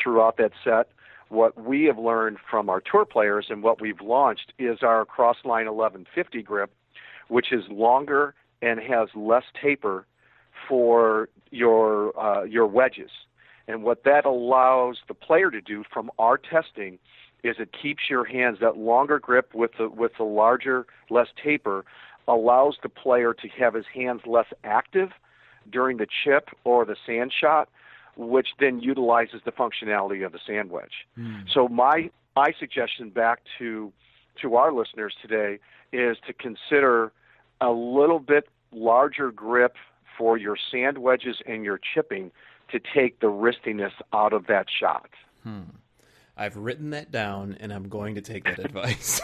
throughout 0.00 0.36
that 0.36 0.52
set. 0.62 0.90
What 1.28 1.60
we 1.60 1.84
have 1.84 1.98
learned 1.98 2.38
from 2.48 2.70
our 2.70 2.80
tour 2.80 3.04
players 3.04 3.46
and 3.50 3.64
what 3.64 3.80
we've 3.80 4.00
launched 4.00 4.52
is 4.60 4.78
our 4.82 5.04
Crossline 5.04 5.66
1150 5.66 6.42
grip, 6.42 6.70
which 7.28 7.52
is 7.52 7.64
longer 7.68 8.34
and 8.62 8.78
has 8.78 9.08
less 9.16 9.44
taper 9.60 10.06
for 10.68 11.28
your 11.50 12.18
uh, 12.18 12.44
your 12.44 12.66
wedges. 12.66 13.10
And 13.66 13.82
what 13.82 14.04
that 14.04 14.24
allows 14.24 14.98
the 15.08 15.14
player 15.14 15.50
to 15.50 15.60
do 15.60 15.84
from 15.92 16.10
our 16.18 16.38
testing 16.38 16.98
is 17.42 17.56
it 17.58 17.70
keeps 17.72 18.04
your 18.08 18.24
hands 18.24 18.58
that 18.60 18.76
longer 18.76 19.18
grip 19.18 19.54
with 19.54 19.72
the 19.78 19.88
with 19.88 20.12
the 20.18 20.24
larger, 20.24 20.86
less 21.08 21.28
taper, 21.42 21.84
allows 22.28 22.76
the 22.82 22.88
player 22.88 23.34
to 23.34 23.48
have 23.48 23.74
his 23.74 23.86
hands 23.92 24.22
less 24.26 24.46
active 24.64 25.10
during 25.70 25.96
the 25.98 26.06
chip 26.24 26.50
or 26.64 26.84
the 26.84 26.96
sand 27.06 27.32
shot, 27.38 27.68
which 28.16 28.48
then 28.58 28.80
utilizes 28.80 29.40
the 29.44 29.52
functionality 29.52 30.24
of 30.24 30.32
the 30.32 30.40
sand 30.46 30.70
wedge. 30.70 31.06
Mm. 31.18 31.44
So 31.52 31.68
my 31.68 32.10
my 32.36 32.52
suggestion 32.58 33.10
back 33.10 33.40
to 33.58 33.92
to 34.40 34.56
our 34.56 34.72
listeners 34.72 35.14
today 35.20 35.58
is 35.92 36.16
to 36.26 36.32
consider 36.32 37.12
a 37.60 37.70
little 37.70 38.20
bit 38.20 38.48
larger 38.72 39.30
grip 39.30 39.76
for 40.16 40.38
your 40.38 40.56
sand 40.70 40.98
wedges 40.98 41.36
and 41.46 41.64
your 41.64 41.78
chipping 41.94 42.30
to 42.70 42.78
take 42.78 43.20
the 43.20 43.28
riskiness 43.28 43.92
out 44.12 44.32
of 44.32 44.46
that 44.46 44.66
shot. 44.70 45.10
Hmm. 45.42 45.62
I've 46.36 46.56
written 46.56 46.90
that 46.90 47.10
down, 47.10 47.56
and 47.60 47.72
I'm 47.72 47.88
going 47.88 48.14
to 48.14 48.20
take 48.20 48.44
that 48.44 48.58
advice. 48.64 49.20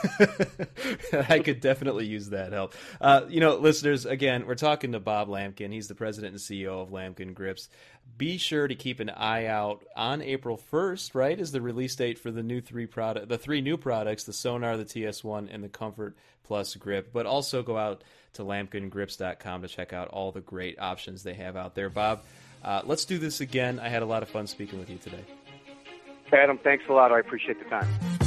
I 1.30 1.38
could 1.38 1.60
definitely 1.60 2.06
use 2.06 2.30
that 2.30 2.52
help. 2.52 2.74
Uh, 3.00 3.22
you 3.28 3.40
know, 3.40 3.56
listeners, 3.56 4.04
again, 4.04 4.46
we're 4.46 4.54
talking 4.54 4.92
to 4.92 5.00
Bob 5.00 5.28
Lamkin. 5.28 5.72
He's 5.72 5.88
the 5.88 5.94
president 5.94 6.32
and 6.32 6.40
CEO 6.40 6.82
of 6.82 6.90
Lamkin 6.90 7.34
Grips. 7.34 7.68
Be 8.18 8.38
sure 8.38 8.68
to 8.68 8.74
keep 8.74 9.00
an 9.00 9.10
eye 9.10 9.46
out 9.46 9.84
on 9.96 10.22
April 10.22 10.60
1st. 10.72 11.14
Right, 11.14 11.38
is 11.38 11.52
the 11.52 11.60
release 11.60 11.96
date 11.96 12.18
for 12.18 12.30
the 12.30 12.42
new 12.42 12.60
three 12.60 12.86
product, 12.86 13.28
the 13.28 13.38
three 13.38 13.60
new 13.60 13.76
products: 13.76 14.24
the 14.24 14.32
Sonar, 14.32 14.76
the 14.76 14.84
TS1, 14.84 15.48
and 15.52 15.62
the 15.62 15.68
Comfort 15.68 16.16
Plus 16.44 16.74
Grip. 16.76 17.12
But 17.12 17.26
also 17.26 17.62
go 17.62 17.76
out 17.76 18.02
to 18.34 18.42
lamkingrips.com 18.42 19.62
to 19.62 19.68
check 19.68 19.92
out 19.92 20.08
all 20.08 20.32
the 20.32 20.40
great 20.40 20.78
options 20.78 21.22
they 21.22 21.34
have 21.34 21.56
out 21.56 21.74
there. 21.74 21.90
Bob, 21.90 22.22
uh, 22.64 22.82
let's 22.84 23.04
do 23.04 23.18
this 23.18 23.40
again. 23.40 23.80
I 23.80 23.88
had 23.88 24.02
a 24.02 24.06
lot 24.06 24.22
of 24.22 24.28
fun 24.28 24.46
speaking 24.46 24.78
with 24.78 24.90
you 24.90 24.98
today. 24.98 25.24
Adam, 26.32 26.58
thanks 26.62 26.84
a 26.88 26.92
lot. 26.92 27.12
I 27.12 27.20
appreciate 27.20 27.58
the 27.58 27.68
time. 27.68 28.25